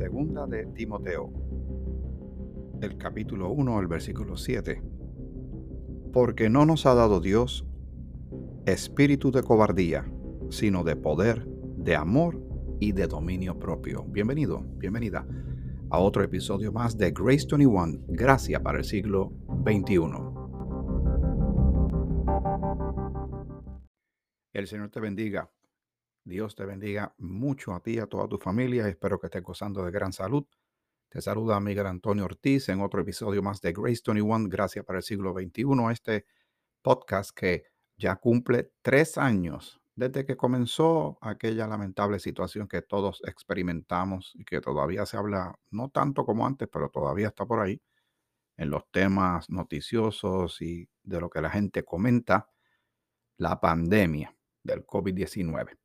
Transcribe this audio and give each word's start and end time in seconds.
Segunda 0.00 0.46
de 0.46 0.64
Timoteo, 0.64 1.30
el 2.80 2.96
capítulo 2.96 3.50
1, 3.50 3.80
el 3.80 3.86
versículo 3.86 4.34
7. 4.34 4.82
Porque 6.10 6.48
no 6.48 6.64
nos 6.64 6.86
ha 6.86 6.94
dado 6.94 7.20
Dios 7.20 7.66
espíritu 8.64 9.30
de 9.30 9.42
cobardía, 9.42 10.10
sino 10.48 10.84
de 10.84 10.96
poder, 10.96 11.46
de 11.76 11.96
amor 11.96 12.42
y 12.80 12.92
de 12.92 13.08
dominio 13.08 13.58
propio. 13.58 14.04
Bienvenido, 14.04 14.64
bienvenida 14.78 15.26
a 15.90 15.98
otro 15.98 16.22
episodio 16.22 16.72
más 16.72 16.96
de 16.96 17.10
Grace 17.10 17.46
21, 17.50 17.98
Gracia 18.08 18.62
para 18.62 18.78
el 18.78 18.84
siglo 18.84 19.34
XXI. 19.66 20.00
El 24.54 24.66
Señor 24.66 24.88
te 24.88 25.00
bendiga. 25.00 25.50
Dios 26.24 26.54
te 26.54 26.64
bendiga 26.64 27.14
mucho 27.18 27.74
a 27.74 27.80
ti 27.80 27.94
y 27.94 27.98
a 27.98 28.06
toda 28.06 28.28
tu 28.28 28.38
familia. 28.38 28.88
Espero 28.88 29.18
que 29.18 29.26
estés 29.26 29.42
gozando 29.42 29.84
de 29.84 29.90
gran 29.90 30.12
salud. 30.12 30.46
Te 31.08 31.20
saluda 31.20 31.58
Miguel 31.60 31.86
Antonio 31.86 32.24
Ortiz 32.24 32.68
en 32.68 32.80
otro 32.80 33.00
episodio 33.00 33.42
más 33.42 33.60
de 33.60 33.72
Grace 33.72 34.02
21, 34.06 34.48
Gracias 34.48 34.84
para 34.84 34.98
el 34.98 35.02
siglo 35.02 35.32
XXI. 35.32 35.64
Este 35.90 36.26
podcast 36.82 37.30
que 37.36 37.64
ya 37.96 38.16
cumple 38.16 38.72
tres 38.82 39.18
años 39.18 39.80
desde 39.96 40.24
que 40.24 40.36
comenzó 40.36 41.18
aquella 41.20 41.66
lamentable 41.66 42.18
situación 42.18 42.68
que 42.68 42.80
todos 42.80 43.20
experimentamos 43.26 44.32
y 44.34 44.44
que 44.44 44.60
todavía 44.60 45.04
se 45.04 45.16
habla, 45.16 45.54
no 45.70 45.90
tanto 45.90 46.24
como 46.24 46.46
antes, 46.46 46.68
pero 46.72 46.88
todavía 46.90 47.28
está 47.28 47.44
por 47.44 47.60
ahí, 47.60 47.82
en 48.56 48.70
los 48.70 48.90
temas 48.90 49.50
noticiosos 49.50 50.62
y 50.62 50.88
de 51.02 51.20
lo 51.20 51.28
que 51.28 51.42
la 51.42 51.50
gente 51.50 51.82
comenta, 51.82 52.48
la 53.36 53.60
pandemia 53.60 54.34
del 54.62 54.86
COVID-19. 54.86 55.79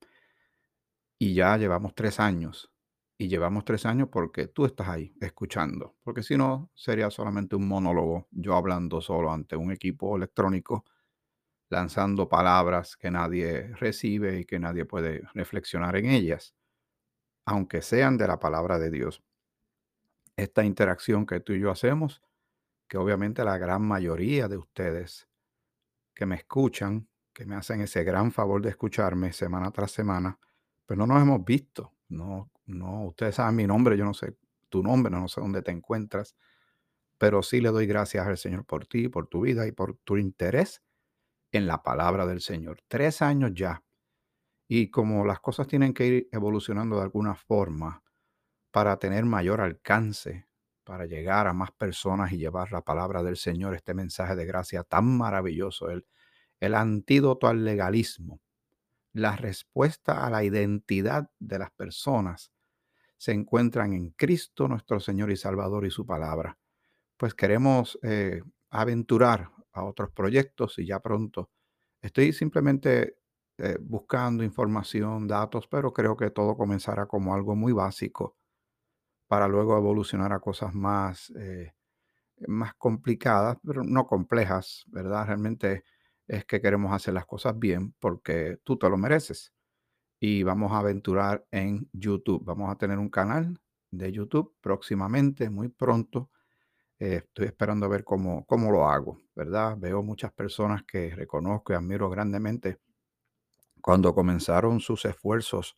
Y 1.25 1.33
ya 1.33 1.57
llevamos 1.57 1.95
tres 1.95 2.19
años. 2.19 2.71
Y 3.17 3.27
llevamos 3.29 3.65
tres 3.65 3.87
años 3.87 4.09
porque 4.11 4.45
tú 4.45 4.63
estás 4.63 4.89
ahí 4.89 5.11
escuchando. 5.19 5.95
Porque 6.03 6.21
si 6.21 6.37
no, 6.37 6.69
sería 6.75 7.09
solamente 7.09 7.55
un 7.55 7.67
monólogo, 7.67 8.27
yo 8.29 8.55
hablando 8.55 9.01
solo 9.01 9.31
ante 9.31 9.55
un 9.55 9.71
equipo 9.71 10.15
electrónico, 10.17 10.85
lanzando 11.69 12.29
palabras 12.29 12.95
que 12.95 13.09
nadie 13.09 13.73
recibe 13.73 14.41
y 14.41 14.45
que 14.45 14.59
nadie 14.59 14.85
puede 14.85 15.23
reflexionar 15.33 15.95
en 15.95 16.11
ellas, 16.11 16.53
aunque 17.43 17.81
sean 17.81 18.17
de 18.19 18.27
la 18.27 18.39
palabra 18.39 18.77
de 18.77 18.91
Dios. 18.91 19.23
Esta 20.37 20.63
interacción 20.63 21.25
que 21.25 21.39
tú 21.39 21.53
y 21.53 21.59
yo 21.59 21.71
hacemos, 21.71 22.21
que 22.87 22.99
obviamente 22.99 23.43
la 23.43 23.57
gran 23.57 23.81
mayoría 23.81 24.47
de 24.47 24.57
ustedes 24.57 25.27
que 26.13 26.27
me 26.27 26.35
escuchan, 26.35 27.07
que 27.33 27.47
me 27.47 27.55
hacen 27.55 27.81
ese 27.81 28.03
gran 28.03 28.31
favor 28.31 28.61
de 28.61 28.69
escucharme 28.69 29.33
semana 29.33 29.71
tras 29.71 29.89
semana, 29.89 30.37
pero 30.85 31.05
no 31.05 31.13
nos 31.13 31.21
hemos 31.21 31.43
visto. 31.43 31.93
No, 32.09 32.51
no, 32.65 33.05
ustedes 33.05 33.35
saben 33.35 33.55
mi 33.55 33.67
nombre, 33.67 33.97
yo 33.97 34.05
no 34.05 34.13
sé 34.13 34.37
tu 34.69 34.83
nombre, 34.83 35.11
no 35.11 35.27
sé 35.27 35.41
dónde 35.41 35.61
te 35.61 35.71
encuentras, 35.71 36.35
pero 37.17 37.43
sí 37.43 37.61
le 37.61 37.69
doy 37.69 37.87
gracias 37.87 38.27
al 38.27 38.37
Señor 38.37 38.65
por 38.65 38.87
ti, 38.87 39.07
por 39.07 39.27
tu 39.27 39.41
vida 39.41 39.67
y 39.67 39.71
por 39.71 39.97
tu 39.97 40.17
interés 40.17 40.83
en 41.51 41.67
la 41.67 41.83
palabra 41.83 42.25
del 42.25 42.41
Señor. 42.41 42.81
Tres 42.87 43.21
años 43.21 43.51
ya. 43.53 43.83
Y 44.67 44.89
como 44.89 45.25
las 45.25 45.39
cosas 45.39 45.67
tienen 45.67 45.93
que 45.93 46.07
ir 46.07 46.29
evolucionando 46.31 46.97
de 46.97 47.03
alguna 47.03 47.35
forma 47.35 48.03
para 48.71 48.97
tener 48.97 49.25
mayor 49.25 49.61
alcance, 49.61 50.47
para 50.83 51.05
llegar 51.05 51.47
a 51.47 51.53
más 51.53 51.71
personas 51.71 52.31
y 52.31 52.37
llevar 52.37 52.71
la 52.71 52.81
palabra 52.81 53.23
del 53.23 53.37
Señor, 53.37 53.75
este 53.75 53.93
mensaje 53.93 54.35
de 54.35 54.45
gracia 54.45 54.83
tan 54.83 55.17
maravilloso, 55.17 55.89
el, 55.89 56.05
el 56.59 56.75
antídoto 56.75 57.47
al 57.47 57.63
legalismo, 57.63 58.41
la 59.15 59.37
respuesta 59.37 60.25
a 60.25 60.29
la 60.29 60.43
identidad 60.43 61.29
de 61.39 61.57
las 61.57 61.71
personas 61.71 62.51
se 63.17 63.31
encuentran 63.31 63.93
en 63.93 64.09
Cristo 64.09 64.67
nuestro 64.67 64.99
Señor 64.99 65.31
y 65.31 65.37
Salvador 65.37 65.85
y 65.85 65.89
su 65.89 66.05
palabra. 66.05 66.57
Pues 67.15 67.33
queremos 67.33 67.97
eh, 68.03 68.41
aventurar 68.71 69.49
a 69.71 69.85
otros 69.85 70.11
proyectos 70.11 70.77
y 70.79 70.87
ya 70.87 70.99
pronto 70.99 71.49
estoy 72.01 72.33
simplemente 72.33 73.15
eh, 73.57 73.77
buscando 73.79 74.43
información, 74.43 75.27
datos, 75.27 75.65
pero 75.69 75.93
creo 75.93 76.17
que 76.17 76.29
todo 76.29 76.57
comenzará 76.57 77.05
como 77.05 77.33
algo 77.33 77.55
muy 77.55 77.71
básico 77.71 78.35
para 79.27 79.47
luego 79.47 79.77
evolucionar 79.77 80.33
a 80.33 80.41
cosas 80.41 80.73
más, 80.73 81.31
eh, 81.37 81.71
más 82.47 82.75
complicadas, 82.75 83.57
pero 83.65 83.83
no 83.83 84.07
complejas, 84.07 84.83
¿verdad? 84.87 85.27
Realmente 85.27 85.85
es 86.27 86.45
que 86.45 86.61
queremos 86.61 86.93
hacer 86.93 87.13
las 87.13 87.25
cosas 87.25 87.57
bien 87.57 87.93
porque 87.99 88.59
tú 88.63 88.77
te 88.77 88.89
lo 88.89 88.97
mereces. 88.97 89.53
Y 90.19 90.43
vamos 90.43 90.71
a 90.71 90.79
aventurar 90.79 91.45
en 91.51 91.89
YouTube. 91.93 92.43
Vamos 92.45 92.71
a 92.71 92.77
tener 92.77 92.97
un 92.99 93.09
canal 93.09 93.59
de 93.91 94.11
YouTube 94.11 94.55
próximamente, 94.61 95.49
muy 95.49 95.69
pronto. 95.69 96.31
Eh, 96.99 97.23
estoy 97.25 97.47
esperando 97.47 97.85
a 97.85 97.89
ver 97.89 98.03
cómo, 98.03 98.45
cómo 98.45 98.71
lo 98.71 98.87
hago, 98.87 99.21
¿verdad? 99.35 99.77
Veo 99.77 100.01
muchas 100.01 100.31
personas 100.31 100.83
que 100.83 101.13
reconozco 101.13 101.73
y 101.73 101.75
admiro 101.75 102.09
grandemente 102.09 102.79
cuando 103.81 104.15
comenzaron 104.15 104.79
sus 104.79 105.05
esfuerzos 105.05 105.77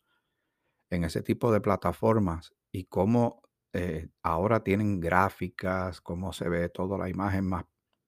en 0.90 1.04
ese 1.04 1.22
tipo 1.22 1.52
de 1.52 1.60
plataformas 1.60 2.54
y 2.72 2.84
cómo 2.84 3.42
eh, 3.72 4.08
ahora 4.22 4.64
tienen 4.64 5.00
gráficas, 5.00 6.00
cómo 6.00 6.32
se 6.32 6.48
ve 6.48 6.68
toda 6.70 6.96
la 6.96 7.10
imagen 7.10 7.46
más, 7.46 7.64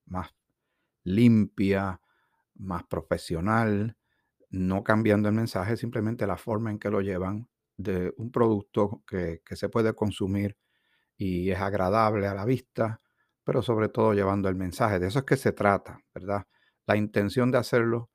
más 0.06 0.34
limpia, 1.04 2.00
más 2.60 2.84
profesional, 2.84 3.96
no 4.50 4.84
cambiando 4.84 5.28
el 5.28 5.34
mensaje, 5.34 5.76
simplemente 5.76 6.26
la 6.26 6.36
forma 6.36 6.70
en 6.70 6.78
que 6.78 6.90
lo 6.90 7.00
llevan 7.00 7.48
de 7.76 8.12
un 8.18 8.30
producto 8.30 9.02
que, 9.06 9.40
se 9.50 9.68
puede 9.68 9.94
consumir 9.94 10.56
y 11.16 11.50
es 11.50 11.60
agradable 11.60 12.26
a 12.26 12.34
la 12.34 12.44
vista, 12.44 13.00
pero 13.44 13.62
sobre 13.62 13.88
todo 13.88 14.14
llevando 14.14 14.48
el 14.48 14.56
mensaje. 14.56 14.98
De 14.98 15.08
eso 15.08 15.20
es 15.20 15.24
que 15.24 15.36
se 15.36 15.52
trata, 15.52 16.00
¿verdad? 16.14 16.46
La 16.86 16.96
intención 16.96 17.50
de 17.50 17.58
hacerlo 17.58 18.10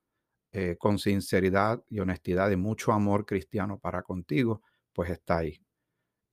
eh, 0.52 0.78
con 0.80 1.00
sinceridad 1.00 1.84
y 1.90 2.00
honestidad 2.00 2.52
y 2.52 2.58
mucho 2.58 2.94
amor 2.94 3.26
cristiano 3.26 3.80
para 3.80 4.04
contigo, 4.04 4.62
pues 4.94 5.10
está 5.12 5.40
ahí. 5.40 5.62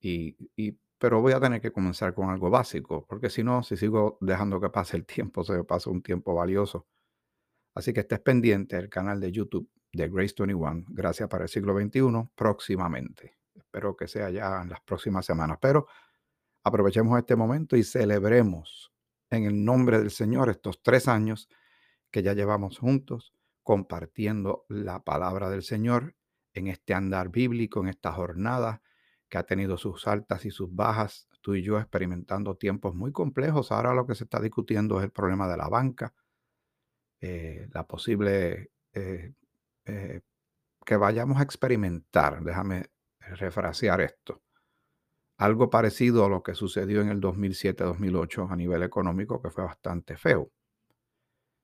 Y, 0.01 0.37
y, 0.57 0.79
pero 0.99 1.21
voy 1.21 1.33
a 1.33 1.41
tener 1.41 1.61
que 1.61 1.73
comenzar 1.73 2.15
con 2.15 2.31
algo 2.31 2.51
básico, 2.51 3.07
porque 3.09 3.31
si 3.31 3.43
no, 3.45 3.63
si 3.63 3.77
sigo 3.77 4.19
dejando 4.21 4.61
que 4.61 4.71
pase 4.71 4.97
el 4.97 5.07
tiempo, 5.07 5.45
se 5.45 5.55
me 5.55 5.65
pasa 5.65 5.91
un 5.91 6.03
tiempo 6.03 6.35
valioso 6.35 6.87
Así 7.75 7.93
que 7.93 8.01
estés 8.01 8.21
pendiente 8.21 8.77
del 8.77 8.89
canal 8.89 9.21
de 9.21 9.33
YouTube 9.33 9.69
de 9.93 10.09
Grace 10.09 10.35
21, 10.39 10.85
Gracias 10.89 11.29
para 11.29 11.45
el 11.45 11.49
siglo 11.49 11.79
XXI, 11.79 12.31
próximamente. 12.35 13.39
Espero 13.55 13.97
que 13.97 14.09
sea 14.09 14.31
ya 14.31 14.63
en 14.63 14.71
las 14.71 14.81
próximas 14.81 15.25
semanas. 15.25 15.59
Pero 15.61 15.87
aprovechemos 16.65 17.19
este 17.19 17.37
momento 17.37 17.77
y 17.77 17.85
celebremos 17.85 18.93
en 19.31 19.45
el 19.45 19.65
nombre 19.65 19.99
del 19.99 20.11
Señor 20.11 20.51
estos 20.51 20.83
tres 20.83 21.09
años 21.09 21.49
que 22.11 22.23
ya 22.23 22.35
llevamos 22.35 22.79
juntos 22.79 23.33
compartiendo 23.63 24.67
la 24.69 25.03
palabra 25.03 25.49
del 25.49 25.63
Señor 25.63 26.15
en 26.53 26.67
este 26.67 26.95
andar 26.95 27.31
bíblico, 27.31 27.81
en 27.81 27.89
esta 27.89 28.13
jornada 28.13 28.83
que 29.29 29.39
ha 29.39 29.45
tenido 29.45 29.79
sus 29.79 30.07
altas 30.07 30.45
y 30.45 30.51
sus 30.51 30.75
bajas, 30.75 31.27
tú 31.41 31.55
y 31.55 31.63
yo 31.63 31.79
experimentando 31.79 32.57
tiempos 32.57 32.95
muy 32.95 33.13
complejos. 33.13 33.73
Ahora 33.73 33.95
lo 33.95 34.07
que 34.07 34.15
se 34.15 34.25
está 34.25 34.41
discutiendo 34.41 34.99
es 34.99 35.05
el 35.05 35.11
problema 35.11 35.49
de 35.49 35.57
la 35.57 35.69
banca, 35.69 36.13
eh, 37.25 37.69
la 37.73 37.87
posible 37.87 38.73
eh, 38.93 39.33
eh, 39.85 40.23
que 40.85 40.97
vayamos 40.97 41.39
a 41.39 41.45
experimentar, 41.45 42.43
déjame 42.43 42.91
refrasear 43.21 44.01
esto, 44.01 44.43
algo 45.37 45.71
parecido 45.71 46.25
a 46.25 46.29
lo 46.29 46.43
que 46.43 46.57
sucedió 46.57 47.01
en 47.01 47.11
el 47.11 47.21
2007-2008 47.21 48.51
a 48.51 48.57
nivel 48.57 48.83
económico, 48.83 49.41
que 49.41 49.51
fue 49.51 49.63
bastante 49.63 50.17
feo. 50.17 50.51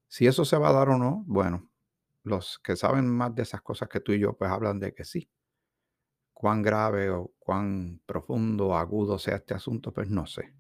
Si 0.07 0.29
eso 0.29 0.45
se 0.45 0.57
va 0.57 0.69
a 0.69 0.73
dar 0.73 0.91
o 0.91 0.97
no, 0.97 1.25
bueno, 1.27 1.69
los 2.23 2.61
que 2.61 2.77
saben 2.77 3.09
más 3.09 3.35
de 3.35 3.43
esas 3.43 3.61
cosas 3.61 3.89
que 3.89 3.99
tú 3.99 4.13
y 4.13 4.21
yo, 4.21 4.35
pues 4.35 4.53
hablan 4.53 4.79
de 4.79 4.95
que 4.95 5.05
sí. 5.05 5.29
Cuán 6.33 6.63
grave 6.63 7.11
o 7.11 7.33
cuán 7.41 8.01
profundo 8.07 8.69
o 8.69 8.77
agudo 8.77 9.19
sea 9.19 9.35
este 9.35 9.55
asunto, 9.55 9.93
pues 9.93 10.09
no 10.09 10.25
sé. 10.25 10.55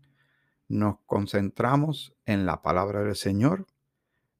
Nos 0.66 0.96
concentramos 1.06 2.16
en 2.26 2.46
la 2.46 2.62
palabra 2.62 3.04
del 3.04 3.14
Señor 3.14 3.64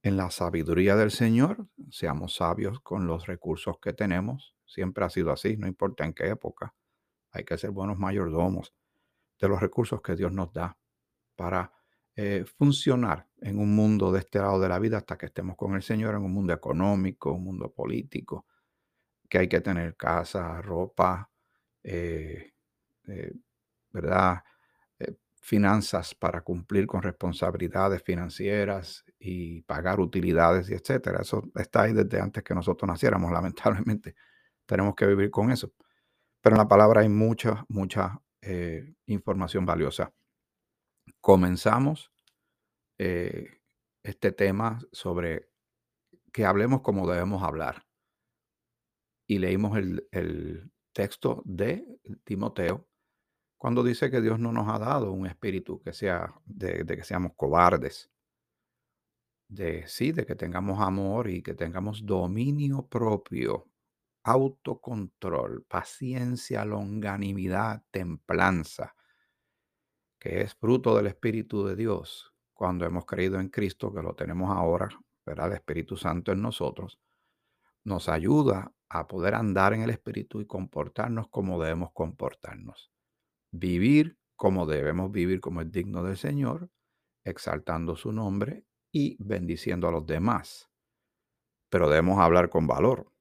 en 0.03 0.17
la 0.17 0.31
sabiduría 0.31 0.97
del 0.97 1.11
Señor, 1.11 1.67
seamos 1.91 2.37
sabios 2.37 2.81
con 2.81 3.07
los 3.07 3.27
recursos 3.27 3.79
que 3.81 3.93
tenemos. 3.93 4.55
Siempre 4.65 5.05
ha 5.05 5.11
sido 5.11 5.33
así, 5.33 5.57
no 5.57 5.67
importa 5.67 6.05
en 6.05 6.13
qué 6.13 6.29
época. 6.29 6.75
Hay 7.33 7.45
que 7.45 7.59
ser 7.59 7.71
buenos 7.71 7.99
mayordomos 7.99 8.75
de 9.41 9.49
los 9.49 9.61
recursos 9.61 10.01
que 10.03 10.17
Dios 10.17 10.33
nos 10.33 10.53
da 10.53 10.77
para 11.37 11.73
eh, 12.17 12.45
funcionar 12.59 13.29
en 13.41 13.59
un 13.59 13.75
mundo 13.75 14.11
de 14.13 14.21
este 14.21 14.41
lado 14.41 14.59
de 14.61 14.69
la 14.69 14.79
vida 14.79 14.99
hasta 14.99 15.17
que 15.17 15.27
estemos 15.27 15.57
con 15.57 15.75
el 15.75 15.83
Señor, 15.83 16.15
en 16.17 16.23
un 16.23 16.33
mundo 16.33 16.53
económico, 16.53 17.33
un 17.33 17.45
mundo 17.45 17.73
político, 17.73 18.47
que 19.29 19.39
hay 19.39 19.49
que 19.49 19.61
tener 19.61 19.97
casa, 19.97 20.61
ropa, 20.63 21.31
eh, 21.83 22.55
eh, 23.07 23.33
¿verdad? 23.91 24.43
Finanzas 25.49 26.15
para 26.15 26.43
cumplir 26.43 26.87
con 26.87 27.01
responsabilidades 27.01 28.03
financieras 28.03 29.03
y 29.19 29.63
pagar 29.63 29.99
utilidades 29.99 30.69
y 30.69 30.75
etcétera. 30.75 31.23
Eso 31.23 31.51
está 31.55 31.83
ahí 31.83 31.95
desde 31.95 32.21
antes 32.21 32.43
que 32.45 32.55
nosotros 32.55 32.87
naciéramos, 32.87 33.33
lamentablemente. 33.33 34.15
Tenemos 34.67 34.95
que 34.95 35.07
vivir 35.07 35.31
con 35.31 35.51
eso. 35.51 35.73
Pero 36.43 36.55
en 36.55 36.59
la 36.59 36.69
palabra 36.69 37.01
hay 37.01 37.09
mucha, 37.09 37.65
mucha 37.69 38.21
eh, 38.43 38.93
información 39.07 39.65
valiosa. 39.65 40.13
Comenzamos 41.23 42.13
eh, 42.99 43.63
este 44.03 44.33
tema 44.33 44.79
sobre 44.93 45.49
que 46.31 46.45
hablemos 46.45 46.83
como 46.83 47.11
debemos 47.11 47.43
hablar. 47.43 47.87
Y 49.27 49.39
leímos 49.39 49.79
el, 49.79 50.07
el 50.11 50.71
texto 50.93 51.43
de 51.47 51.87
Timoteo 52.25 52.87
cuando 53.59 53.83
dice 53.83 54.11
que 54.11 54.21
Dios 54.21 54.39
no 54.39 54.53
nos 54.53 54.69
ha 54.69 54.79
dado 54.79 55.13
un 55.13 55.27
espíritu 55.27 55.81
que 55.83 55.93
sea 55.93 56.33
de, 56.47 56.87
que 56.87 57.03
seamos 57.03 57.33
cobardes, 57.35 58.09
de 59.49 59.87
sí, 59.89 60.13
de 60.13 60.25
que 60.25 60.37
tengamos 60.37 60.81
amor 60.81 61.29
y 61.29 61.43
que 61.43 61.55
tengamos 61.55 62.07
dominio 62.07 62.87
propio, 62.87 63.67
autocontrol, 64.23 65.65
paciencia, 65.65 66.65
longanimidad, 66.65 67.83
templanza, 67.91 68.95
que 70.21 70.43
es 70.43 70.55
fruto 70.55 70.97
del 70.97 71.09
Espíritu 71.09 71.67
de 71.67 71.75
Dios 71.75 72.33
cuando 72.53 72.85
hemos 72.85 73.07
creído 73.07 73.41
en 73.41 73.49
Cristo, 73.49 73.93
que 73.93 74.03
lo 74.03 74.15
tenemos 74.15 74.51
ahora, 74.57 74.89
¿verdad? 75.25 75.49
El 75.49 75.55
Espíritu 75.55 75.97
Santo 75.97 76.31
en 76.33 76.43
nosotros, 76.43 77.01
nos 77.85 78.09
ayuda 78.09 78.73
a 78.89 79.07
poder 79.09 79.35
andar 79.35 79.73
en 79.73 79.83
el 79.83 79.91
Espíritu 79.91 80.41
y 80.41 80.47
comportarnos 80.47 81.29
como 81.29 81.61
debemos 81.61 81.91
comportarnos. 81.93 82.93
Vivir 83.51 84.19
como 84.39 84.67
debemos 84.67 85.11
vivir, 85.11 85.41
como 85.41 85.61
es 85.63 85.73
digno 85.73 86.05
del 86.05 86.17
Señor, 86.17 86.71
exaltando 87.25 87.97
su 87.97 88.13
nombre 88.13 88.65
y 88.93 89.17
bendiciendo 89.19 89.89
a 89.89 89.91
los 89.91 90.07
demás. 90.07 90.71
Pero 91.69 91.91
debemos 91.91 92.21
hablar 92.21 92.49
con 92.49 92.69
valor. 92.69 93.13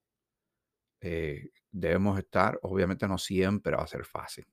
Eh, 1.02 1.50
debemos 1.72 2.20
estar, 2.20 2.60
obviamente 2.62 3.08
no 3.08 3.18
siempre 3.18 3.76
va 3.76 3.84
a 3.84 3.88
ser 3.88 4.06
fácil. 4.06 4.46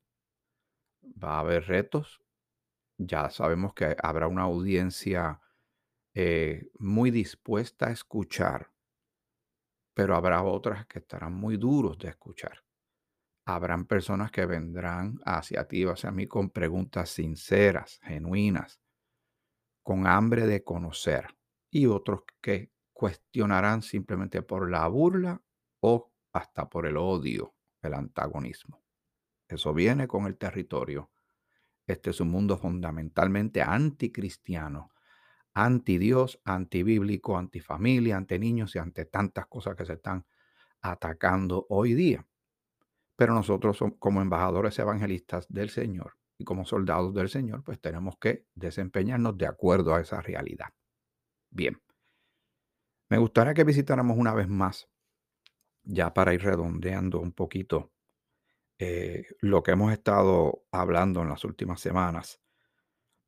Va 1.23 1.37
a 1.37 1.41
haber 1.41 1.67
retos. 1.67 2.23
Ya 2.97 3.29
sabemos 3.29 3.75
que 3.75 3.94
habrá 4.03 4.26
una 4.26 4.43
audiencia 4.44 5.41
eh, 6.15 6.71
muy 6.79 7.11
dispuesta 7.11 7.88
a 7.88 7.93
escuchar, 7.93 8.73
pero 9.93 10.17
habrá 10.17 10.43
otras 10.43 10.87
que 10.87 11.00
estarán 11.00 11.35
muy 11.35 11.59
duros 11.59 11.99
de 11.99 12.09
escuchar. 12.09 12.63
Habrán 13.46 13.87
personas 13.87 14.31
que 14.31 14.46
vendrán 14.46 15.20
hacia 15.25 15.69
ti, 15.69 15.85
hacia 15.85 16.11
mí, 16.11 16.26
con 16.26 16.50
preguntas 16.50 17.11
sinceras, 17.11 18.00
genuinas, 18.02 18.81
con 19.82 20.06
hambre 20.06 20.46
de 20.46 20.64
conocer, 20.64 21.37
y 21.70 21.87
otros 21.87 22.23
que 22.41 22.70
cuestionarán 22.93 23.82
simplemente 23.82 24.43
por 24.43 24.70
la 24.70 24.87
burla 24.88 25.43
o 25.81 26.12
hasta 26.32 26.69
por 26.70 26.87
el 26.87 26.96
odio, 26.96 27.55
el 27.82 27.94
antagonismo. 27.94 28.82
Eso 29.49 29.75
viene 29.75 30.08
con 30.08 30.26
el 30.26 30.38
territorio. 30.38 31.11
Este 31.87 32.11
es 32.11 32.20
un 32.20 32.31
mundo 32.31 32.56
fundamentalmente 32.56 33.61
anticristiano, 33.61 34.93
anti 35.52 35.99
Dios, 35.99 36.40
antibíblico, 36.44 37.37
antifamilia, 37.37 38.17
ante 38.17 38.38
niños 38.38 38.75
y 38.75 38.79
ante 38.79 39.05
tantas 39.05 39.47
cosas 39.47 39.76
que 39.76 39.85
se 39.85 39.94
están 39.94 40.25
atacando 40.81 41.67
hoy 41.69 41.94
día. 41.94 42.26
Pero 43.16 43.34
nosotros 43.34 43.78
como 43.99 44.20
embajadores 44.20 44.78
evangelistas 44.78 45.46
del 45.49 45.70
Señor 45.70 46.16
y 46.38 46.44
como 46.44 46.64
soldados 46.64 47.14
del 47.14 47.28
Señor, 47.28 47.62
pues 47.62 47.81
tenemos 47.81 48.16
que 48.19 48.46
desempeñarnos 48.55 49.37
de 49.38 49.46
acuerdo 49.46 49.94
a 49.94 50.00
esa 50.00 50.20
realidad. 50.20 50.69
Bien, 51.50 51.81
me 53.08 53.19
gustaría 53.19 53.55
que 53.55 53.64
visitáramos 53.64 54.16
una 54.19 54.34
vez 54.34 54.49
más, 54.49 54.88
ya 55.82 56.12
para 56.12 56.34
ir 56.34 56.43
redondeando 56.43 57.20
un 57.20 57.32
poquito 57.32 57.93
eh, 58.78 59.26
lo 59.40 59.62
que 59.62 59.72
hemos 59.72 59.93
estado 59.93 60.64
hablando 60.72 61.22
en 61.22 61.28
las 61.28 61.44
últimas 61.44 61.81
semanas. 61.81 62.40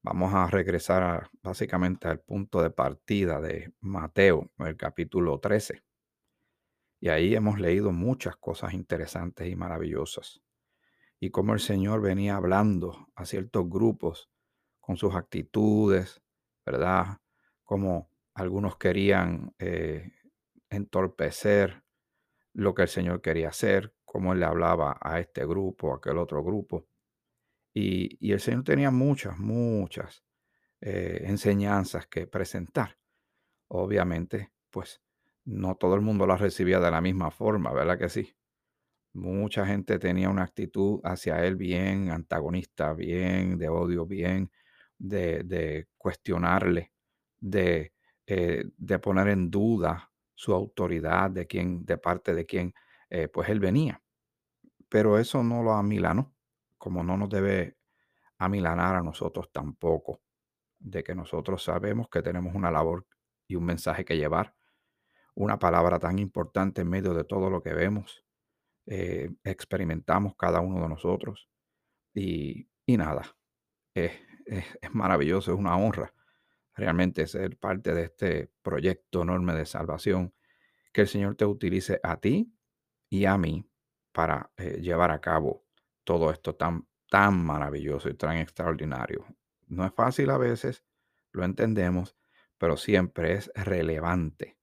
Vamos 0.02 0.34
a 0.34 0.48
regresar 0.48 1.30
básicamente 1.42 2.08
al 2.08 2.20
punto 2.20 2.62
de 2.62 2.70
partida 2.70 3.40
de 3.40 3.72
Mateo, 3.80 4.50
el 4.58 4.76
capítulo 4.76 5.38
13. 5.38 5.85
Y 7.00 7.08
ahí 7.08 7.34
hemos 7.34 7.58
leído 7.58 7.93
muchas 7.93 8.37
cosas 8.37 8.72
interesantes 8.72 9.48
y 9.48 9.56
maravillosas. 9.56 10.43
Y 11.20 11.31
cómo 11.31 11.54
el 11.54 11.60
Señor 11.60 12.00
venía 12.00 12.37
hablando 12.37 13.08
a 13.14 13.25
ciertos 13.25 13.69
grupos 13.69 14.31
con 14.81 14.96
sus 14.96 15.14
actitudes, 15.14 16.22
¿verdad? 16.64 17.19
Como 17.64 18.10
algunos 18.34 18.76
querían 18.76 19.54
eh, 19.58 20.12
entorpecer 20.70 21.82
lo 22.52 22.75
que 22.75 22.82
el 22.82 22.88
Señor 22.88 23.20
quería 23.20 23.48
hacer, 23.48 23.94
cómo 24.04 24.32
Él 24.32 24.40
le 24.40 24.46
hablaba 24.46 24.98
a 25.00 25.20
este 25.20 25.46
grupo, 25.46 25.93
a 25.93 25.96
aquel 25.96 26.19
otro 26.19 26.43
grupo. 26.43 26.87
Y, 27.75 28.16
y 28.26 28.32
el 28.32 28.40
Señor 28.40 28.64
tenía 28.64 28.90
muchas, 28.90 29.38
muchas 29.38 30.25
eh, 30.81 31.25
enseñanzas 31.25 32.06
que 32.06 32.26
presentar. 32.26 32.98
Obviamente, 33.69 34.52
pues 34.70 35.02
no 35.46 35.76
todo 35.76 35.94
el 35.94 36.02
mundo 36.02 36.26
las 36.26 36.40
recibía 36.40 36.81
de 36.81 36.90
la 36.90 37.00
misma 37.00 37.31
forma, 37.31 37.72
¿verdad 37.72 37.98
que 37.98 38.08
sí? 38.08 38.37
Mucha 39.14 39.66
gente 39.66 39.98
tenía 39.98 40.28
una 40.28 40.43
actitud 40.43 41.00
hacia 41.04 41.44
él 41.44 41.56
bien 41.56 42.10
antagonista, 42.10 42.93
bien 42.93 43.58
de 43.58 43.69
odio, 43.69 44.06
bien 44.06 44.50
de, 44.98 45.43
de 45.44 45.88
cuestionarle, 45.96 46.93
de, 47.40 47.93
eh, 48.26 48.64
de 48.76 48.98
poner 48.98 49.28
en 49.28 49.50
duda 49.50 50.12
su 50.34 50.52
autoridad, 50.52 51.31
de 51.31 51.46
quién, 51.46 51.84
de 51.87 51.96
parte 51.96 52.34
de 52.34 52.44
quién, 52.44 52.75
eh, 53.08 53.28
pues 53.28 53.48
él 53.48 53.60
venía. 53.60 54.02
Pero 54.88 55.19
eso 55.19 55.43
no 55.43 55.62
lo 55.62 55.72
amilanó, 55.72 56.34
como 56.76 57.02
no 57.02 57.16
nos 57.16 57.31
debe 57.31 57.76
amilanar 58.38 58.96
a 58.96 59.02
nosotros 59.02 59.50
tampoco, 59.52 60.22
de 60.78 61.02
que 61.04 61.14
nosotros 61.14 61.64
sabemos 61.64 62.08
que 62.10 62.22
tenemos 62.22 62.54
una 62.54 62.70
labor 62.70 63.06
y 63.48 63.56
un 63.56 63.64
mensaje 63.64 64.04
que 64.04 64.16
llevar 64.16 64.54
una 65.36 65.58
palabra 65.58 65.98
tan 65.98 66.18
importante 66.18 66.80
en 66.80 66.88
medio 66.88 67.14
de 67.14 67.24
todo 67.24 67.50
lo 67.50 67.62
que 67.62 67.74
vemos, 67.74 68.24
eh, 68.86 69.30
experimentamos 69.44 70.34
cada 70.34 70.60
uno 70.60 70.80
de 70.80 70.88
nosotros. 70.88 71.48
Y, 72.14 72.68
y 72.86 72.96
nada, 72.96 73.36
es, 73.94 74.12
maravilloso, 74.92 75.52
es 75.52 75.58
una 75.58 75.76
honra 75.76 76.12
realmente 76.74 77.26
ser 77.26 77.56
parte 77.58 77.94
de 77.94 78.04
este 78.04 78.50
proyecto 78.62 79.22
enorme 79.22 79.54
de 79.54 79.66
salvación. 79.66 80.34
Que 80.92 81.02
el 81.02 81.08
Señor 81.08 81.36
te 81.36 81.44
utilice 81.44 82.00
a 82.02 82.18
ti 82.18 82.50
y 83.10 83.26
a 83.26 83.36
mí 83.36 83.68
para 84.12 84.50
eh, 84.56 84.81
llevar 84.81 85.10
a 85.10 85.20
cabo 85.20 85.66
todo 86.05 86.31
esto 86.31 86.55
tan, 86.55 86.88
tan 87.10 87.44
maravilloso 87.44 88.08
y 88.08 88.14
tan 88.14 88.38
extraordinario. 88.38 89.26
No 89.69 89.84
es 89.84 89.93
fácil 89.93 90.31
a 90.31 90.38
veces, 90.38 90.82
lo 91.32 91.44
entendemos, 91.44 92.16
pero 92.56 92.78
siempre 92.78 93.34
es 93.34 93.50
relevante 93.55 94.56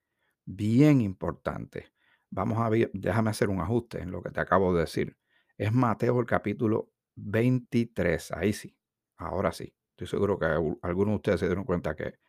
bien 0.46 1.02
importante. 1.02 1.94
Vamos 2.30 2.60
a 2.60 2.70
ver, 2.70 2.90
déjame 2.94 3.30
hacer 3.30 3.50
un 3.50 3.62
ajuste 3.62 4.02
en 4.02 4.12
lo 4.12 4.22
que 4.22 4.32
te 4.32 4.40
acabo 4.40 4.74
de 4.74 4.82
decir. 4.82 5.18
Es 5.58 5.72
Mateo 5.72 6.20
el 6.20 6.26
capítulo 6.26 6.92
23. 7.16 8.32
Ahí 8.32 8.54
sí, 8.54 8.76
ahora 9.18 9.52
sí. 9.52 9.76
Estoy 9.92 10.08
seguro 10.08 10.40
que 10.40 10.46
algunos 10.46 11.12
de 11.12 11.16
ustedes 11.16 11.40
se 11.42 11.46
dieron 11.46 11.66
cuenta 11.66 11.96
que, 11.96 12.20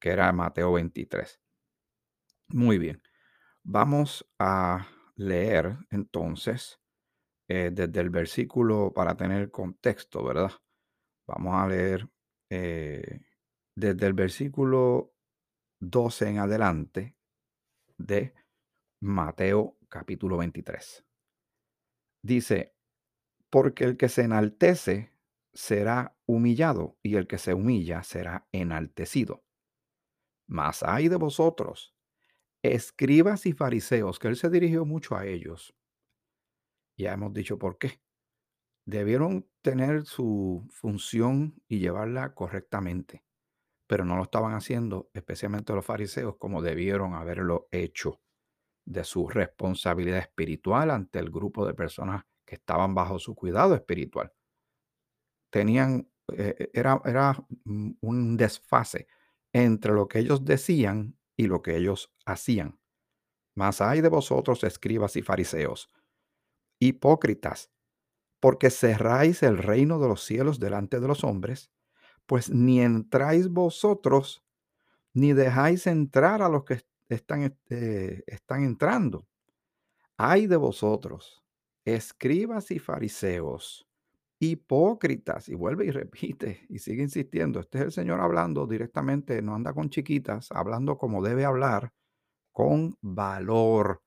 que 0.00 0.10
era 0.10 0.32
Mateo 0.32 0.72
23. 0.72 1.40
Muy 2.48 2.78
bien. 2.78 3.02
Vamos 3.62 4.26
a 4.38 4.86
leer 5.16 5.76
entonces 5.90 6.80
eh, 7.48 7.70
desde 7.72 8.00
el 8.00 8.10
versículo 8.10 8.92
para 8.94 9.16
tener 9.16 9.50
contexto, 9.50 10.24
¿verdad? 10.24 10.52
Vamos 11.26 11.54
a 11.54 11.68
leer 11.68 12.08
eh, 12.50 13.20
desde 13.74 14.06
el 14.06 14.14
versículo 14.14 15.12
12 15.80 16.28
en 16.28 16.38
adelante 16.38 17.16
de 17.98 18.34
Mateo 19.00 19.76
capítulo 19.88 20.38
23. 20.38 21.04
Dice, 22.22 22.74
porque 23.50 23.84
el 23.84 23.96
que 23.96 24.08
se 24.08 24.22
enaltece 24.22 25.12
será 25.52 26.16
humillado 26.26 26.98
y 27.02 27.16
el 27.16 27.26
que 27.26 27.38
se 27.38 27.54
humilla 27.54 28.02
será 28.02 28.48
enaltecido. 28.50 29.44
Mas 30.46 30.82
hay 30.82 31.08
de 31.08 31.16
vosotros, 31.16 31.94
escribas 32.62 33.46
y 33.46 33.52
fariseos, 33.52 34.18
que 34.18 34.28
él 34.28 34.36
se 34.36 34.50
dirigió 34.50 34.84
mucho 34.84 35.16
a 35.16 35.26
ellos. 35.26 35.74
Ya 36.96 37.12
hemos 37.12 37.32
dicho 37.32 37.58
por 37.58 37.78
qué. 37.78 38.00
Debieron 38.86 39.48
tener 39.62 40.04
su 40.04 40.66
función 40.70 41.62
y 41.68 41.78
llevarla 41.78 42.34
correctamente 42.34 43.24
pero 43.86 44.04
no 44.04 44.16
lo 44.16 44.22
estaban 44.22 44.54
haciendo, 44.54 45.10
especialmente 45.12 45.72
los 45.72 45.84
fariseos, 45.84 46.36
como 46.36 46.62
debieron 46.62 47.14
haberlo 47.14 47.68
hecho 47.70 48.20
de 48.86 49.04
su 49.04 49.28
responsabilidad 49.28 50.18
espiritual 50.18 50.90
ante 50.90 51.18
el 51.18 51.30
grupo 51.30 51.66
de 51.66 51.74
personas 51.74 52.24
que 52.46 52.56
estaban 52.56 52.94
bajo 52.94 53.18
su 53.18 53.34
cuidado 53.34 53.74
espiritual. 53.74 54.32
Tenían, 55.50 56.08
eh, 56.36 56.70
era, 56.72 57.00
era 57.04 57.36
un 57.64 58.36
desfase 58.36 59.06
entre 59.52 59.92
lo 59.92 60.08
que 60.08 60.18
ellos 60.18 60.44
decían 60.44 61.16
y 61.36 61.46
lo 61.46 61.62
que 61.62 61.76
ellos 61.76 62.12
hacían. 62.26 62.78
Mas 63.56 63.80
hay 63.80 64.00
de 64.00 64.08
vosotros, 64.08 64.64
escribas 64.64 65.16
y 65.16 65.22
fariseos, 65.22 65.90
hipócritas, 66.80 67.70
porque 68.40 68.70
cerráis 68.70 69.42
el 69.42 69.58
reino 69.58 69.98
de 69.98 70.08
los 70.08 70.24
cielos 70.24 70.58
delante 70.58 71.00
de 71.00 71.08
los 71.08 71.24
hombres, 71.24 71.70
pues 72.26 72.50
ni 72.50 72.80
entráis 72.80 73.48
vosotros, 73.48 74.42
ni 75.14 75.32
dejáis 75.32 75.86
entrar 75.86 76.42
a 76.42 76.48
los 76.48 76.64
que 76.64 76.82
están, 77.08 77.56
eh, 77.70 78.22
están 78.26 78.64
entrando. 78.64 79.26
Ay 80.16 80.46
de 80.46 80.56
vosotros, 80.56 81.42
escribas 81.84 82.70
y 82.70 82.78
fariseos, 82.78 83.86
hipócritas, 84.40 85.48
y 85.48 85.54
vuelve 85.54 85.86
y 85.86 85.90
repite 85.90 86.66
y 86.68 86.78
sigue 86.80 87.02
insistiendo. 87.02 87.60
Este 87.60 87.78
es 87.78 87.84
el 87.86 87.92
Señor 87.92 88.20
hablando 88.20 88.66
directamente, 88.66 89.42
no 89.42 89.54
anda 89.54 89.72
con 89.74 89.90
chiquitas, 89.90 90.50
hablando 90.52 90.98
como 90.98 91.22
debe 91.22 91.44
hablar, 91.44 91.92
con 92.52 92.96
valor, 93.02 94.02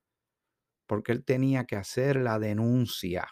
porque 0.88 1.12
él 1.14 1.26
tenía 1.26 1.66
que 1.66 1.76
hacer 1.78 2.18
la 2.18 2.40
denuncia, 2.40 3.28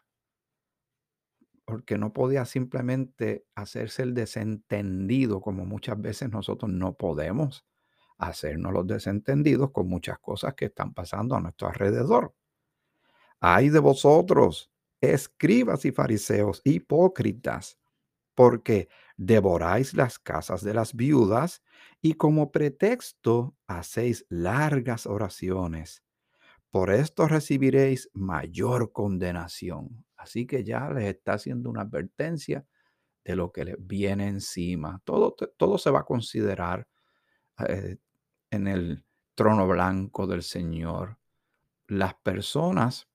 porque 1.65 1.97
no 1.97 2.13
podía 2.13 2.45
simplemente 2.45 3.45
hacerse 3.55 4.03
el 4.03 4.13
desentendido, 4.13 5.41
como 5.41 5.65
muchas 5.65 5.99
veces 6.01 6.29
nosotros 6.31 6.71
no 6.71 6.93
podemos 6.93 7.65
hacernos 8.17 8.73
los 8.73 8.87
desentendidos 8.87 9.71
con 9.71 9.87
muchas 9.87 10.19
cosas 10.19 10.53
que 10.55 10.65
están 10.65 10.93
pasando 10.93 11.35
a 11.35 11.41
nuestro 11.41 11.67
alrededor. 11.67 12.33
Ay 13.39 13.69
de 13.69 13.79
vosotros, 13.79 14.71
escribas 15.01 15.85
y 15.85 15.91
fariseos, 15.91 16.61
hipócritas, 16.63 17.77
porque 18.35 18.89
devoráis 19.17 19.93
las 19.93 20.19
casas 20.19 20.63
de 20.63 20.73
las 20.73 20.95
viudas 20.95 21.63
y 22.01 22.13
como 22.15 22.51
pretexto 22.51 23.55
hacéis 23.67 24.25
largas 24.29 25.05
oraciones. 25.05 26.03
Por 26.71 26.91
esto 26.91 27.27
recibiréis 27.27 28.09
mayor 28.13 28.91
condenación. 28.91 30.05
Así 30.25 30.47
que 30.47 30.63
ya 30.63 30.89
les 30.89 31.03
está 31.03 31.33
haciendo 31.33 31.69
una 31.69 31.81
advertencia 31.81 32.65
de 33.23 33.35
lo 33.35 33.51
que 33.51 33.63
les 33.63 33.75
viene 33.77 34.27
encima. 34.27 34.99
Todo, 35.05 35.35
todo 35.55 35.77
se 35.77 35.91
va 35.91 35.99
a 35.99 36.03
considerar 36.03 36.87
eh, 37.69 37.97
en 38.49 38.67
el 38.67 39.03
trono 39.35 39.67
blanco 39.67 40.25
del 40.25 40.41
Señor. 40.41 41.19
Las 41.85 42.15
personas 42.15 43.07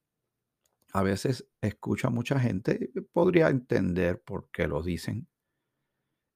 a 0.93 1.03
veces 1.03 1.49
escucha 1.61 2.07
a 2.07 2.11
mucha 2.13 2.39
gente, 2.39 2.93
podría 3.13 3.49
entender 3.49 4.23
por 4.23 4.49
qué 4.53 4.69
lo 4.69 4.81
dicen. 4.81 5.27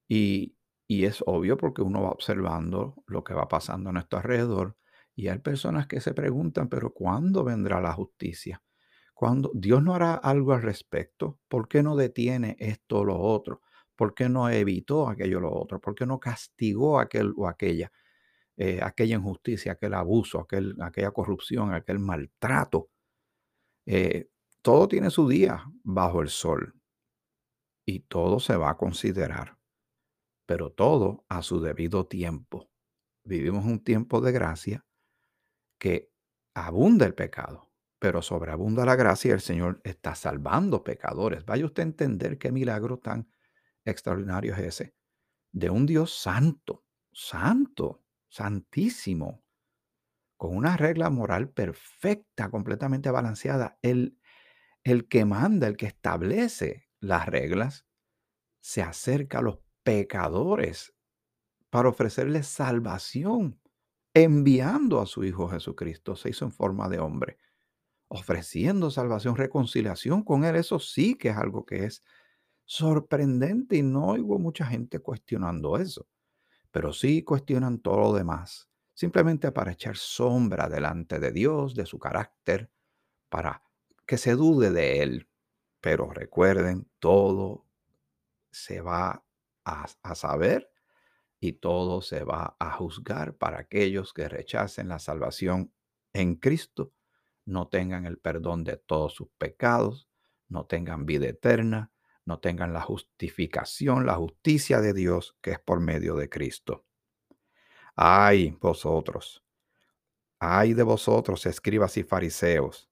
Y, 0.09 0.57
y 0.89 1.05
es 1.05 1.23
obvio 1.25 1.57
porque 1.57 1.83
uno 1.83 2.03
va 2.03 2.11
observando 2.11 3.05
lo 3.07 3.23
que 3.23 3.35
va 3.35 3.47
pasando 3.47 3.91
a 3.91 3.93
nuestro 3.93 4.19
alrededor. 4.19 4.77
Y 5.15 5.29
hay 5.29 5.39
personas 5.39 5.87
que 5.87 6.01
se 6.01 6.15
preguntan, 6.15 6.69
pero 6.69 6.93
¿cuándo 6.93 7.45
vendrá 7.45 7.81
la 7.81 7.93
justicia? 7.93 8.61
¿Cuándo 9.15 9.53
Dios 9.55 9.83
no 9.83 9.95
hará 9.95 10.15
algo 10.15 10.53
al 10.53 10.63
respecto? 10.63 11.39
¿Por 11.49 11.69
qué 11.69 11.83
no 11.83 11.97
detiene 11.97 12.57
esto 12.59 12.99
o 12.99 13.05
lo 13.05 13.19
otro? 13.19 13.63
¿Por 13.97 14.15
qué 14.15 14.29
no 14.29 14.49
evitó 14.51 15.09
aquello 15.09 15.39
o 15.39 15.43
lo 15.43 15.53
otro? 15.53 15.81
¿Por 15.81 15.95
qué 15.95 16.05
no 16.05 16.19
castigó 16.19 16.99
aquel 16.99 17.33
o 17.37 17.47
aquella? 17.47 17.93
Eh, 18.57 18.81
aquella 18.83 19.17
injusticia, 19.17 19.73
aquel 19.73 19.95
abuso, 19.95 20.41
aquel, 20.41 20.77
aquella 20.81 21.13
corrupción, 21.13 21.73
aquel 21.73 21.99
maltrato. 21.99 22.91
Eh, 23.87 24.29
todo 24.63 24.89
tiene 24.89 25.11
su 25.11 25.29
día 25.29 25.65
bajo 25.83 26.23
el 26.23 26.29
sol 26.29 26.75
y 27.87 28.01
todo 28.01 28.41
se 28.41 28.57
va 28.57 28.71
a 28.71 28.77
considerar, 28.77 29.59
pero 30.47 30.71
todo 30.73 31.25
a 31.29 31.43
su 31.43 31.61
debido 31.61 32.07
tiempo. 32.07 32.71
Vivimos 33.25 33.65
un 33.65 33.83
tiempo 33.83 34.21
de 34.21 34.33
gracia 34.33 34.85
que 35.79 36.11
abunda 36.55 37.07
el 37.07 37.15
pecado, 37.15 37.64
pero 38.05 38.21
sobreabunda 38.21 38.85
la 38.85 38.97
gracia 38.97 39.31
y 39.31 39.33
el 39.33 39.41
Señor 39.41 39.81
está 39.83 40.15
salvando 40.15 40.85
pecadores. 40.85 41.47
Vaya 41.47 41.65
usted 41.65 41.85
a 41.85 41.87
entender 41.87 42.37
qué 42.37 42.53
milagro 42.53 42.99
tan 42.99 43.31
extraordinario 43.83 44.53
es 44.53 44.59
ese. 44.59 44.95
De 45.53 45.71
un 45.71 45.87
Dios 45.87 46.13
santo, 46.15 46.85
santo, 47.15 48.05
santísimo, 48.29 49.43
con 50.37 50.55
una 50.55 50.77
regla 50.77 51.09
moral 51.09 51.49
perfecta, 51.49 52.51
completamente 52.51 53.11
balanceada. 53.11 53.79
Él 53.81 54.19
el 54.83 55.09
que 55.09 55.25
manda, 55.25 55.67
el 55.67 55.79
que 55.79 55.87
establece 55.87 56.91
las 57.01 57.25
reglas, 57.25 57.87
se 58.61 58.83
acerca 58.83 59.39
a 59.39 59.43
los 59.43 59.61
pecadores 59.83 60.95
para 61.71 61.89
ofrecerles 61.89 62.49
salvación, 62.49 63.63
enviando 64.13 65.01
a 65.01 65.07
su 65.07 65.25
Hijo 65.25 65.49
Jesucristo, 65.49 66.17
se 66.17 66.29
hizo 66.29 66.45
en 66.45 66.53
forma 66.53 66.91
de 66.91 66.99
hombre, 66.99 67.39
ofreciendo 68.09 68.91
salvación, 68.91 69.37
reconciliación 69.37 70.23
con 70.23 70.45
Él. 70.45 70.57
Eso 70.57 70.79
sí 70.79 71.15
que 71.15 71.31
es 71.31 71.37
algo 71.37 71.65
que 71.65 71.85
es 71.85 72.03
sorprendente 72.65 73.77
y 73.77 73.83
no 73.83 74.09
oigo 74.09 74.39
mucha 74.39 74.67
gente 74.67 74.99
cuestionando 74.99 75.77
eso, 75.77 76.07
pero 76.71 76.93
sí 76.93 77.23
cuestionan 77.23 77.79
todo 77.79 77.99
lo 77.99 78.13
demás, 78.13 78.69
simplemente 78.95 79.53
para 79.53 79.73
echar 79.73 79.97
sombra 79.97 80.69
delante 80.69 81.19
de 81.19 81.31
Dios, 81.31 81.75
de 81.75 81.87
su 81.87 81.99
carácter, 81.99 82.71
para 83.29 83.63
que 84.07 84.19
se 84.19 84.33
dude 84.35 84.71
de 84.71 85.03
él. 85.03 85.29
Pero 85.81 86.11
recuerden, 86.11 86.89
todo 86.99 87.67
se 88.51 88.81
va 88.81 89.25
a, 89.65 90.15
saber 90.15 90.71
y 91.41 91.55
todo 91.55 92.01
se 92.01 92.25
va 92.25 92.57
a 92.59 92.73
juzgar 92.73 93.37
para 93.37 93.59
aquellos 93.59 94.13
que 94.13 94.29
rechacen 94.29 94.89
la 94.89 94.99
salvación 94.99 95.73
en 96.13 96.37
Cristo, 96.37 96.93
no 97.45 97.69
tengan 97.69 98.07
el 98.07 98.19
perdón 98.19 98.65
de 98.65 98.77
todos 98.77 99.15
sus 99.15 99.29
pecados, 99.39 100.09
no 100.49 100.67
tengan 100.67 101.07
vida 101.07 101.27
eterna, 101.27 101.93
no 102.25 102.41
tengan 102.41 102.73
la 102.73 102.81
justificación, 102.81 104.07
la 104.07 104.15
justicia 104.15 104.81
de 104.81 104.95
Dios 104.95 105.37
que 105.41 105.53
es 105.53 105.59
por 105.61 105.81
medio 105.81 106.17
de 106.17 106.29
Cristo. 106.29 106.85
Ay, 107.97 108.57
vosotros, 108.61 109.45
ay 110.39 110.75
de 110.75 110.83
vosotros, 110.83 111.47
escribas 111.47 111.97
y 111.97 112.03
fariseos, 112.03 112.91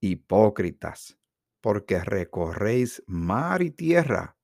hipócritas, 0.00 1.18
porque 1.60 2.00
recorréis 2.00 3.02
mar 3.06 3.62
y 3.62 3.70
tierra 3.70 4.36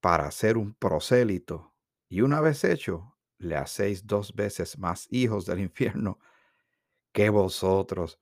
para 0.00 0.26
hacer 0.26 0.56
un 0.56 0.74
prosélito, 0.74 1.74
y 2.08 2.20
una 2.20 2.40
vez 2.40 2.64
hecho, 2.64 3.16
le 3.38 3.56
hacéis 3.56 4.06
dos 4.06 4.34
veces 4.34 4.78
más 4.78 5.08
hijos 5.10 5.46
del 5.46 5.60
infierno 5.68 6.18
que 7.12 7.28
vosotros, 7.30 8.18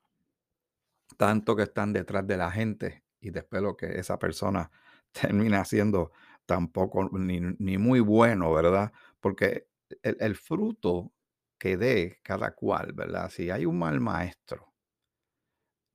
tanto 1.17 1.57
que 1.57 1.65
están 1.65 1.93
detrás 1.93 2.27
de 2.27 2.37
la 2.37 2.51
gente, 2.51 3.05
y 3.21 3.31
después 3.31 3.63
lo 3.63 3.77
que 3.77 3.99
esa 3.99 4.19
persona 4.19 4.71
termina 5.13 5.65
siendo 5.65 6.13
tampoco 6.47 7.09
ni, 7.19 7.41
ni 7.41 7.79
muy 7.79 8.01
bueno, 8.01 8.53
¿verdad? 8.53 8.93
Porque 9.21 9.69
el, 10.03 10.17
el 10.21 10.37
fruto 10.37 11.13
que 11.59 11.77
dé 11.77 12.19
cada 12.23 12.55
cual, 12.55 12.93
¿verdad? 12.93 13.31
Si 13.31 13.51
hay 13.51 13.67
un 13.67 13.79
mal 13.79 14.01
maestro, 14.01 14.75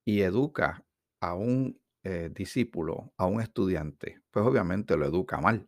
y 0.06 0.22
educa 0.22 0.84
a 1.22 1.36
un 1.36 1.80
eh, 2.04 2.30
discípulo, 2.34 3.14
a 3.18 3.26
un 3.26 3.42
estudiante, 3.42 4.22
pues 4.32 4.46
obviamente 4.46 4.96
lo 4.98 5.06
educa 5.06 5.40
mal, 5.40 5.68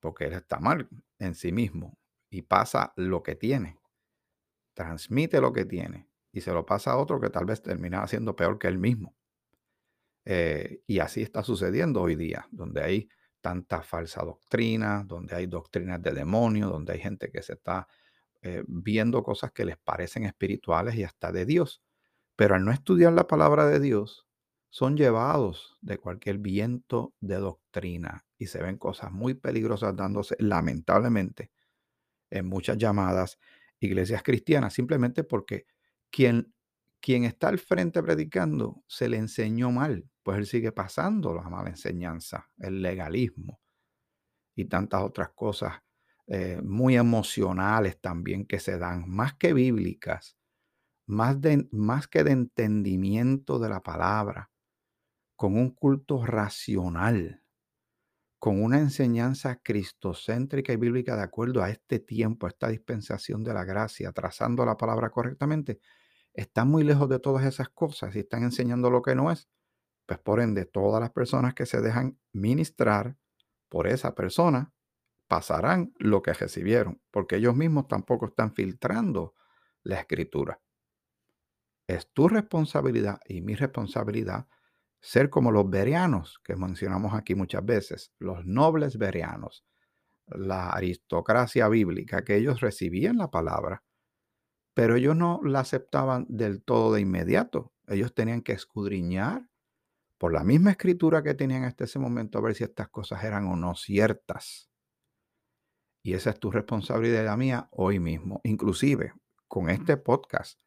porque 0.00 0.26
él 0.26 0.32
está 0.34 0.58
mal 0.58 0.88
en 1.18 1.34
sí 1.34 1.52
mismo 1.52 1.98
y 2.30 2.42
pasa 2.42 2.92
lo 2.96 3.22
que 3.22 3.34
tiene, 3.36 3.78
transmite 4.74 5.40
lo 5.40 5.52
que 5.52 5.66
tiene 5.66 6.09
y 6.32 6.40
se 6.40 6.52
lo 6.52 6.64
pasa 6.66 6.92
a 6.92 6.98
otro 6.98 7.20
que 7.20 7.30
tal 7.30 7.44
vez 7.44 7.62
termina 7.62 8.06
siendo 8.06 8.36
peor 8.36 8.58
que 8.58 8.68
él 8.68 8.78
mismo. 8.78 9.14
Eh, 10.24 10.82
y 10.86 10.98
así 10.98 11.22
está 11.22 11.42
sucediendo 11.42 12.02
hoy 12.02 12.14
día, 12.14 12.46
donde 12.50 12.82
hay 12.82 13.08
tanta 13.40 13.82
falsa 13.82 14.22
doctrina, 14.22 15.02
donde 15.04 15.34
hay 15.34 15.46
doctrinas 15.46 16.02
de 16.02 16.12
demonio, 16.12 16.68
donde 16.68 16.92
hay 16.92 17.00
gente 17.00 17.30
que 17.30 17.42
se 17.42 17.54
está 17.54 17.88
eh, 18.42 18.62
viendo 18.66 19.22
cosas 19.22 19.52
que 19.52 19.64
les 19.64 19.78
parecen 19.78 20.24
espirituales 20.24 20.94
y 20.94 21.04
hasta 21.04 21.32
de 21.32 21.46
Dios 21.46 21.82
pero 22.40 22.54
al 22.54 22.64
no 22.64 22.72
estudiar 22.72 23.12
la 23.12 23.26
palabra 23.26 23.66
de 23.66 23.78
Dios, 23.80 24.26
son 24.70 24.96
llevados 24.96 25.76
de 25.82 25.98
cualquier 25.98 26.38
viento 26.38 27.12
de 27.20 27.34
doctrina 27.34 28.24
y 28.38 28.46
se 28.46 28.62
ven 28.62 28.78
cosas 28.78 29.12
muy 29.12 29.34
peligrosas 29.34 29.94
dándose, 29.94 30.36
lamentablemente, 30.38 31.50
en 32.30 32.46
muchas 32.46 32.78
llamadas 32.78 33.38
iglesias 33.78 34.22
cristianas, 34.22 34.72
simplemente 34.72 35.22
porque 35.22 35.66
quien, 36.10 36.54
quien 37.00 37.24
está 37.24 37.48
al 37.48 37.58
frente 37.58 38.02
predicando 38.02 38.82
se 38.86 39.08
le 39.08 39.16
enseñó 39.18 39.70
mal, 39.70 40.08
pues 40.22 40.38
él 40.38 40.46
sigue 40.46 40.72
pasando 40.72 41.34
la 41.34 41.48
mala 41.48 41.70
enseñanza, 41.70 42.50
el 42.58 42.82
legalismo 42.82 43.60
y 44.54 44.66
tantas 44.66 45.02
otras 45.02 45.30
cosas 45.30 45.80
eh, 46.26 46.60
muy 46.62 46.96
emocionales 46.96 48.00
también 48.00 48.46
que 48.46 48.60
se 48.60 48.78
dan, 48.78 49.08
más 49.08 49.34
que 49.34 49.52
bíblicas 49.52 50.36
más, 51.10 51.40
de, 51.40 51.68
más 51.72 52.06
que 52.08 52.24
de 52.24 52.30
entendimiento 52.30 53.58
de 53.58 53.68
la 53.68 53.82
palabra, 53.82 54.50
con 55.36 55.56
un 55.56 55.70
culto 55.70 56.24
racional, 56.24 57.39
con 58.40 58.62
una 58.62 58.80
enseñanza 58.80 59.58
cristocéntrica 59.62 60.72
y 60.74 60.78
bíblica 60.78 61.16
de 61.16 61.24
acuerdo 61.24 61.62
a 61.62 61.70
este 61.70 62.00
tiempo, 62.00 62.46
a 62.46 62.50
esta 62.50 62.68
dispensación 62.70 63.44
de 63.44 63.54
la 63.54 63.64
gracia, 63.64 64.12
trazando 64.12 64.66
la 64.66 64.78
palabra 64.78 65.10
correctamente, 65.10 65.80
están 66.34 66.68
muy 66.70 66.84
lejos 66.84 67.08
de 67.10 67.20
todas 67.20 67.44
esas 67.46 67.70
cosas 67.70 68.16
y 68.16 68.20
están 68.20 68.44
enseñando 68.44 68.90
lo 68.90 69.02
que 69.02 69.14
no 69.16 69.32
es, 69.32 69.48
Pues 70.06 70.20
por 70.20 70.40
ende, 70.40 70.66
todas 70.66 71.00
las 71.00 71.10
personas 71.12 71.54
que 71.54 71.66
se 71.66 71.80
dejan 71.80 72.18
ministrar 72.32 73.16
por 73.68 73.86
esa 73.88 74.14
persona 74.14 74.72
pasarán 75.28 75.92
lo 75.98 76.22
que 76.22 76.34
recibieron, 76.34 77.00
porque 77.10 77.36
ellos 77.36 77.56
mismos 77.56 77.88
tampoco 77.88 78.26
están 78.26 78.54
filtrando 78.54 79.34
la 79.84 80.00
escritura. 80.00 80.60
Es 81.86 82.10
tu 82.12 82.28
responsabilidad 82.28 83.20
y 83.26 83.42
mi 83.42 83.54
responsabilidad 83.54 84.46
ser 85.00 85.30
como 85.30 85.50
los 85.50 85.68
berianos 85.68 86.40
que 86.44 86.56
mencionamos 86.56 87.14
aquí 87.14 87.34
muchas 87.34 87.64
veces, 87.64 88.12
los 88.18 88.44
nobles 88.44 88.98
berianos, 88.98 89.64
la 90.26 90.70
aristocracia 90.70 91.68
bíblica, 91.68 92.22
que 92.24 92.36
ellos 92.36 92.60
recibían 92.60 93.16
la 93.16 93.30
palabra, 93.30 93.82
pero 94.74 94.96
ellos 94.96 95.16
no 95.16 95.40
la 95.42 95.60
aceptaban 95.60 96.26
del 96.28 96.62
todo 96.62 96.94
de 96.94 97.00
inmediato. 97.00 97.72
Ellos 97.88 98.14
tenían 98.14 98.42
que 98.42 98.52
escudriñar 98.52 99.48
por 100.16 100.32
la 100.32 100.44
misma 100.44 100.72
escritura 100.72 101.22
que 101.22 101.34
tenían 101.34 101.64
hasta 101.64 101.84
ese 101.84 101.98
momento 101.98 102.38
a 102.38 102.42
ver 102.42 102.54
si 102.54 102.64
estas 102.64 102.88
cosas 102.88 103.24
eran 103.24 103.46
o 103.46 103.56
no 103.56 103.74
ciertas. 103.74 104.70
Y 106.02 106.14
esa 106.14 106.30
es 106.30 106.38
tu 106.38 106.50
responsabilidad 106.50 107.22
y 107.22 107.24
la 107.24 107.36
mía 107.36 107.68
hoy 107.72 107.98
mismo. 107.98 108.40
Inclusive 108.44 109.12
con 109.48 109.68
este 109.68 109.96
podcast 109.96 110.60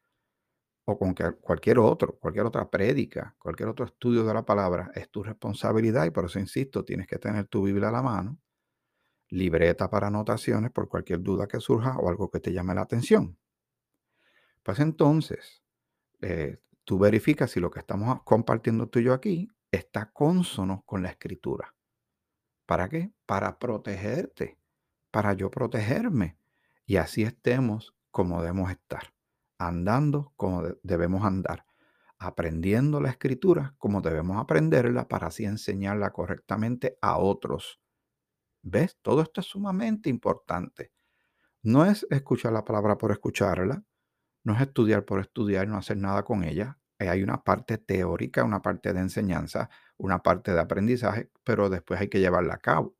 o 0.86 0.98
con 0.98 1.14
cualquier 1.14 1.78
otro, 1.78 2.18
cualquier 2.18 2.46
otra 2.46 2.68
prédica, 2.68 3.34
cualquier 3.38 3.68
otro 3.68 3.86
estudio 3.86 4.24
de 4.24 4.34
la 4.34 4.44
palabra, 4.44 4.90
es 4.94 5.08
tu 5.10 5.22
responsabilidad 5.22 6.04
y 6.04 6.10
por 6.10 6.26
eso 6.26 6.38
insisto, 6.38 6.84
tienes 6.84 7.06
que 7.06 7.18
tener 7.18 7.46
tu 7.46 7.62
Biblia 7.62 7.88
a 7.88 7.92
la 7.92 8.02
mano, 8.02 8.38
libreta 9.30 9.88
para 9.88 10.08
anotaciones 10.08 10.70
por 10.70 10.88
cualquier 10.88 11.22
duda 11.22 11.46
que 11.46 11.60
surja 11.60 11.96
o 11.98 12.08
algo 12.08 12.30
que 12.30 12.40
te 12.40 12.52
llame 12.52 12.74
la 12.74 12.82
atención. 12.82 13.38
Pues 14.62 14.78
entonces, 14.80 15.62
eh, 16.20 16.58
tú 16.84 16.98
verificas 16.98 17.50
si 17.50 17.60
lo 17.60 17.70
que 17.70 17.80
estamos 17.80 18.22
compartiendo 18.24 18.88
tú 18.88 18.98
y 18.98 19.04
yo 19.04 19.14
aquí 19.14 19.48
está 19.70 20.10
consono 20.12 20.82
con 20.86 21.02
la 21.02 21.10
escritura. 21.10 21.74
¿Para 22.66 22.88
qué? 22.88 23.12
Para 23.26 23.58
protegerte 23.58 24.58
para 25.14 25.32
yo 25.32 25.48
protegerme 25.48 26.36
y 26.86 26.96
así 26.96 27.22
estemos 27.22 27.94
como 28.10 28.42
debemos 28.42 28.72
estar, 28.72 29.13
andando 29.58 30.32
como 30.36 30.62
debemos 30.82 31.24
andar, 31.24 31.66
aprendiendo 32.18 33.00
la 33.00 33.10
escritura 33.10 33.74
como 33.78 34.00
debemos 34.00 34.38
aprenderla 34.38 35.08
para 35.08 35.28
así 35.28 35.44
enseñarla 35.44 36.12
correctamente 36.12 36.98
a 37.00 37.18
otros. 37.18 37.80
¿Ves? 38.62 38.96
Todo 39.02 39.22
esto 39.22 39.40
es 39.40 39.46
sumamente 39.46 40.08
importante. 40.08 40.92
No 41.62 41.84
es 41.84 42.06
escuchar 42.10 42.52
la 42.52 42.64
palabra 42.64 42.98
por 42.98 43.12
escucharla, 43.12 43.84
no 44.42 44.54
es 44.54 44.60
estudiar 44.60 45.04
por 45.04 45.20
estudiar 45.20 45.66
y 45.66 45.70
no 45.70 45.76
hacer 45.76 45.96
nada 45.96 46.22
con 46.24 46.44
ella. 46.44 46.78
Hay 46.98 47.22
una 47.22 47.42
parte 47.42 47.78
teórica, 47.78 48.44
una 48.44 48.62
parte 48.62 48.92
de 48.92 49.00
enseñanza, 49.00 49.68
una 49.96 50.22
parte 50.22 50.52
de 50.52 50.60
aprendizaje, 50.60 51.30
pero 51.42 51.68
después 51.68 52.00
hay 52.00 52.08
que 52.08 52.20
llevarla 52.20 52.54
a 52.54 52.58
cabo 52.58 52.96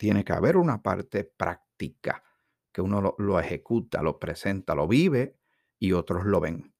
tiene 0.00 0.24
que 0.24 0.32
haber 0.32 0.56
una 0.56 0.80
parte 0.80 1.24
práctica, 1.24 2.24
que 2.72 2.80
uno 2.80 3.14
lo, 3.18 3.38
ejecuta, 3.38 4.00
lo 4.00 4.18
presenta, 4.18 4.74
lo 4.74 4.88
vive 4.88 5.36
y 5.80 5.92
otros 5.92 6.24
lo 6.24 6.40
ven. 6.40 6.72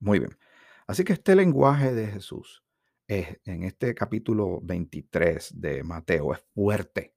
Muy 0.00 0.18
bien. 0.18 0.38
Así 0.86 1.04
que 1.04 1.12
este 1.12 1.36
lenguaje 1.36 1.92
de 1.92 2.06
Jesús 2.06 2.64
es, 3.06 3.38
en 3.44 3.64
este 3.64 3.94
capítulo 3.94 4.60
23 4.62 5.60
de 5.60 5.84
Mateo 5.84 6.32
es 6.32 6.40
fuerte, 6.54 7.14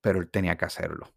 pero 0.00 0.18
él 0.18 0.28
tenía 0.28 0.56
que 0.56 0.64
hacerlo. 0.64 1.14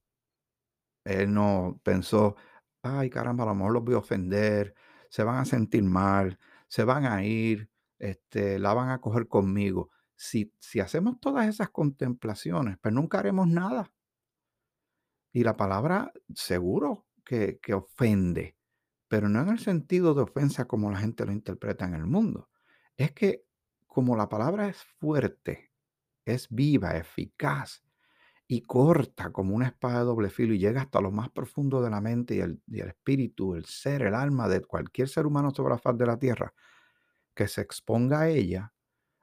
Él 1.03 1.33
no 1.33 1.81
pensó, 1.83 2.35
ay 2.83 3.09
caramba, 3.09 3.43
a 3.45 3.47
lo 3.47 3.55
mejor 3.55 3.73
los 3.73 3.83
voy 3.83 3.95
a 3.95 3.99
ofender, 3.99 4.75
se 5.09 5.23
van 5.23 5.37
a 5.37 5.45
sentir 5.45 5.83
mal, 5.83 6.37
se 6.67 6.83
van 6.83 7.05
a 7.05 7.23
ir, 7.23 7.71
este, 7.97 8.59
la 8.59 8.73
van 8.75 8.89
a 8.89 9.01
coger 9.01 9.27
conmigo 9.27 9.89
si, 10.15 10.51
hacemos 10.81 11.19
todas 11.19 11.47
esas 11.47 11.69
contemplaciones, 11.69 12.77
pues 12.81 12.93
nunca 12.93 13.19
haremos 13.19 13.47
nada. 13.47 13.91
Y 15.31 15.43
la 15.43 15.57
palabra 15.57 16.13
seguro 16.33 17.05
que, 17.25 17.59
que 17.61 17.73
ofende, 17.73 18.54
pero 19.15 19.29
no 19.29 19.39
en 19.39 19.47
el 19.47 19.59
sentido 19.59 20.13
de 20.13 20.23
ofensa 20.23 20.65
como 20.65 20.91
la 20.91 20.99
gente 20.99 21.25
lo 21.25 21.31
interpreta 21.31 21.85
en 21.85 21.93
el 21.93 22.05
mundo. 22.05 22.49
Es 22.97 23.13
que 23.13 23.45
como 23.87 24.17
la 24.17 24.27
palabra 24.27 24.67
es 24.67 24.83
fuerte, 24.99 25.71
es 26.25 26.49
viva, 26.49 26.97
eficaz 26.97 27.81
y 28.45 28.63
corta 28.63 29.31
como 29.31 29.55
una 29.55 29.67
espada 29.67 29.99
de 29.99 30.03
doble 30.03 30.29
filo 30.29 30.53
y 30.53 30.59
llega 30.59 30.81
hasta 30.81 30.99
lo 30.99 31.11
más 31.11 31.29
profundo 31.29 31.81
de 31.81 31.91
la 31.91 32.01
mente 32.01 32.35
y 32.35 32.39
el, 32.41 32.61
espíritu, 32.89 33.55
el 33.55 33.63
ser, 33.63 34.01
el 34.01 34.15
alma 34.15 34.49
de 34.49 34.59
cualquier 34.59 35.07
ser 35.07 35.25
humano 35.25 35.51
sobre 35.51 35.75
la 35.75 35.79
faz 35.79 35.97
de 35.97 36.07
la 36.07 36.19
tierra, 36.19 36.53
que 37.33 37.47
se 37.47 37.61
exponga 37.61 38.19
a 38.19 38.27
ella, 38.27 38.73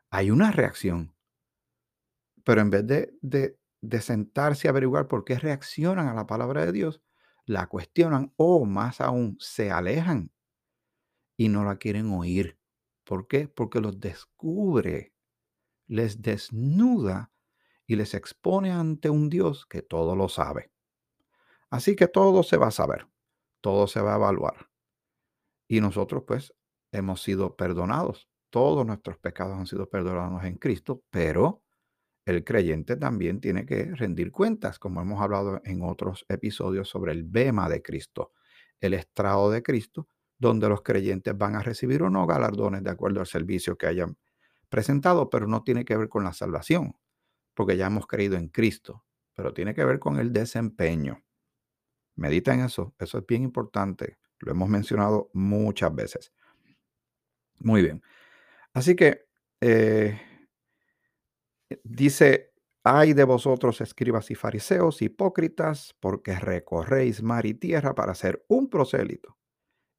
hay 0.08 0.30
una 0.30 0.52
reacción. 0.52 1.14
Pero 2.44 2.62
en 2.62 2.70
vez 2.70 2.86
de, 2.86 3.12
de, 3.20 4.00
sentarse 4.00 4.68
a 4.68 4.70
averiguar 4.70 5.06
por 5.06 5.26
qué 5.26 5.38
reaccionan 5.38 6.08
a 6.08 6.14
la 6.14 6.26
palabra 6.26 6.64
de 6.64 6.72
Dios, 6.72 7.02
la 7.44 7.66
cuestionan 7.68 8.32
o 8.36 8.64
más 8.64 9.00
aún 9.00 9.36
se 9.40 9.70
alejan 9.70 10.32
y 11.36 11.48
no 11.48 11.64
la 11.64 11.76
quieren 11.76 12.10
oír. 12.12 12.58
¿Por 13.04 13.26
qué? 13.26 13.48
Porque 13.48 13.80
los 13.80 13.98
descubre, 14.00 15.14
les 15.86 16.22
desnuda 16.22 17.32
y 17.86 17.96
les 17.96 18.14
expone 18.14 18.70
ante 18.70 19.10
un 19.10 19.28
Dios 19.28 19.66
que 19.66 19.82
todo 19.82 20.14
lo 20.14 20.28
sabe. 20.28 20.70
Así 21.70 21.96
que 21.96 22.06
todo 22.06 22.42
se 22.42 22.56
va 22.56 22.68
a 22.68 22.72
saber, 22.72 23.08
todo 23.60 23.86
se 23.86 24.00
va 24.00 24.12
a 24.12 24.16
evaluar. 24.16 24.70
Y 25.68 25.80
nosotros 25.80 26.24
pues 26.26 26.54
hemos 26.92 27.22
sido 27.22 27.56
perdonados 27.56 28.28
todos 28.52 28.84
nuestros 28.84 29.16
pecados 29.16 29.58
han 29.58 29.66
sido 29.66 29.88
perdonados 29.88 30.44
en 30.44 30.56
Cristo, 30.56 31.02
pero 31.08 31.61
el 32.24 32.44
creyente 32.44 32.96
también 32.96 33.40
tiene 33.40 33.66
que 33.66 33.86
rendir 33.94 34.30
cuentas, 34.30 34.78
como 34.78 35.00
hemos 35.00 35.20
hablado 35.20 35.60
en 35.64 35.82
otros 35.82 36.24
episodios 36.28 36.88
sobre 36.88 37.12
el 37.12 37.24
bema 37.24 37.68
de 37.68 37.82
Cristo, 37.82 38.32
el 38.80 38.94
estrado 38.94 39.50
de 39.50 39.62
Cristo, 39.62 40.08
donde 40.38 40.68
los 40.68 40.82
creyentes 40.82 41.36
van 41.36 41.56
a 41.56 41.62
recibir 41.62 42.02
o 42.02 42.10
no 42.10 42.26
galardones 42.26 42.82
de 42.82 42.90
acuerdo 42.90 43.20
al 43.20 43.26
servicio 43.26 43.76
que 43.76 43.86
hayan 43.86 44.16
presentado, 44.68 45.30
pero 45.30 45.46
no 45.46 45.62
tiene 45.62 45.84
que 45.84 45.96
ver 45.96 46.08
con 46.08 46.24
la 46.24 46.32
salvación, 46.32 46.96
porque 47.54 47.76
ya 47.76 47.86
hemos 47.86 48.06
creído 48.06 48.36
en 48.36 48.48
Cristo, 48.48 49.04
pero 49.34 49.52
tiene 49.52 49.74
que 49.74 49.84
ver 49.84 49.98
con 49.98 50.18
el 50.18 50.32
desempeño. 50.32 51.22
Medita 52.16 52.54
en 52.54 52.60
eso, 52.60 52.94
eso 52.98 53.18
es 53.18 53.26
bien 53.26 53.42
importante, 53.42 54.18
lo 54.38 54.52
hemos 54.52 54.68
mencionado 54.68 55.30
muchas 55.32 55.94
veces. 55.94 56.32
Muy 57.60 57.82
bien. 57.82 58.02
Así 58.72 58.96
que 58.96 59.26
eh, 59.60 60.20
dice, 61.84 62.52
ay 62.84 63.12
de 63.14 63.24
vosotros 63.24 63.80
escribas 63.80 64.30
y 64.30 64.34
fariseos, 64.34 65.02
hipócritas, 65.02 65.94
porque 66.00 66.38
recorréis 66.38 67.22
mar 67.22 67.46
y 67.46 67.54
tierra 67.54 67.94
para 67.94 68.12
hacer 68.12 68.44
un 68.48 68.68
prosélito. 68.68 69.38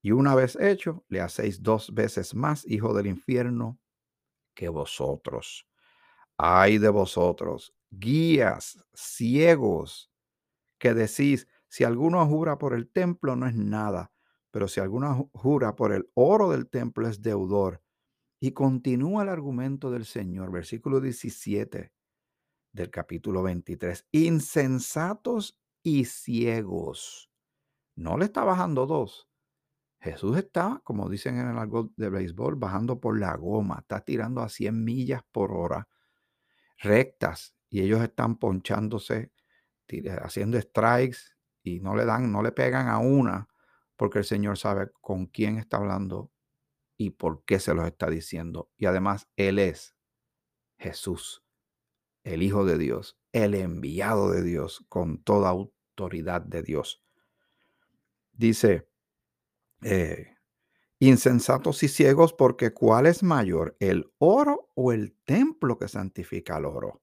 Y 0.02 0.12
una 0.12 0.36
vez 0.36 0.58
hecho, 0.58 1.06
le 1.10 1.22
hacéis 1.22 1.64
dos 1.64 1.94
veces 1.94 2.36
más 2.36 2.66
hijo 2.68 2.94
del 2.94 3.08
infierno 3.08 3.80
que 4.56 4.70
vosotros. 4.70 5.68
Ay 6.38 6.78
de 6.80 6.90
vosotros, 6.90 7.76
guías, 7.92 8.80
ciegos, 8.94 10.12
que 10.80 10.94
decís, 10.94 11.48
si 11.70 11.84
alguno 11.84 12.26
jura 12.28 12.58
por 12.58 12.74
el 12.74 12.90
templo 12.90 13.36
no 13.36 13.48
es 13.48 13.56
nada, 13.56 14.12
pero 14.52 14.68
si 14.68 14.80
alguno 14.82 15.30
jura 15.34 15.76
por 15.76 15.94
el 15.94 16.10
oro 16.14 16.52
del 16.52 16.70
templo 16.70 17.08
es 17.08 17.22
deudor. 17.22 17.82
Y 18.44 18.52
continúa 18.52 19.24
el 19.24 19.30
argumento 19.30 19.90
del 19.90 20.04
Señor, 20.04 20.52
versículo 20.52 21.00
17 21.00 21.94
del 22.74 22.90
capítulo 22.90 23.42
23. 23.42 24.06
Insensatos 24.12 25.58
y 25.82 26.04
ciegos. 26.04 27.32
No 27.96 28.18
le 28.18 28.26
está 28.26 28.44
bajando 28.44 28.86
dos. 28.86 29.30
Jesús 30.02 30.36
está, 30.36 30.82
como 30.84 31.08
dicen 31.08 31.40
en 31.40 31.52
el 31.52 31.58
algo 31.58 31.94
de 31.96 32.10
béisbol, 32.10 32.58
bajando 32.58 33.00
por 33.00 33.18
la 33.18 33.34
goma, 33.38 33.78
está 33.80 34.02
tirando 34.02 34.42
a 34.42 34.50
100 34.50 34.84
millas 34.84 35.22
por 35.32 35.54
hora, 35.54 35.88
rectas, 36.80 37.56
y 37.70 37.80
ellos 37.80 38.02
están 38.02 38.40
ponchándose, 38.40 39.32
haciendo 40.22 40.60
strikes 40.60 41.20
y 41.64 41.80
no 41.80 41.96
le 41.96 42.04
dan, 42.04 42.30
no 42.30 42.44
le 42.44 42.52
pegan 42.52 42.90
a 42.90 42.98
una, 43.00 43.48
porque 43.96 44.20
el 44.20 44.26
Señor 44.26 44.58
sabe 44.58 44.92
con 45.00 45.28
quién 45.28 45.60
está 45.60 45.78
hablando 45.78 46.33
y 46.98 47.12
por 47.12 47.44
qué 47.46 47.60
se 47.60 47.74
los 47.74 47.86
está 47.86 48.10
diciendo. 48.10 48.70
Y 48.78 48.86
además, 48.86 49.28
Él 49.36 49.60
es 49.60 49.96
Jesús, 50.78 51.44
el 52.24 52.44
Hijo 52.44 52.66
de 52.66 52.78
Dios, 52.78 53.18
el 53.32 53.56
enviado 53.56 54.32
de 54.32 54.44
Dios, 54.44 54.86
con 54.90 55.24
toda 55.24 55.50
autoridad 55.50 56.42
de 56.42 56.64
Dios. 56.64 57.04
Dice, 58.32 58.88
eh, 59.82 60.38
insensatos 61.00 61.84
y 61.84 61.88
ciegos, 61.88 62.34
porque 62.34 62.74
¿cuál 62.74 63.06
es 63.06 63.24
mayor, 63.24 63.76
el 63.80 64.12
oro 64.20 64.72
o 64.76 64.92
el 64.92 65.18
templo 65.26 65.78
que 65.78 65.88
santifica 65.88 66.56
al 66.56 66.66
oro? 66.66 67.02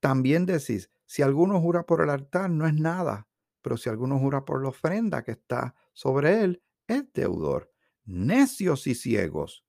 También 0.00 0.46
decís, 0.46 0.90
si 1.04 1.22
alguno 1.22 1.60
jura 1.60 1.84
por 1.84 2.00
el 2.00 2.10
altar, 2.10 2.48
no 2.50 2.66
es 2.66 2.74
nada, 2.74 3.28
pero 3.62 3.76
si 3.76 3.90
alguno 3.90 4.18
jura 4.18 4.44
por 4.44 4.62
la 4.62 4.68
ofrenda 4.68 5.22
que 5.22 5.32
está 5.32 5.74
sobre 5.92 6.42
él, 6.42 6.62
es 6.86 7.12
deudor 7.12 7.70
necios 8.04 8.86
y 8.86 8.94
ciegos. 8.94 9.64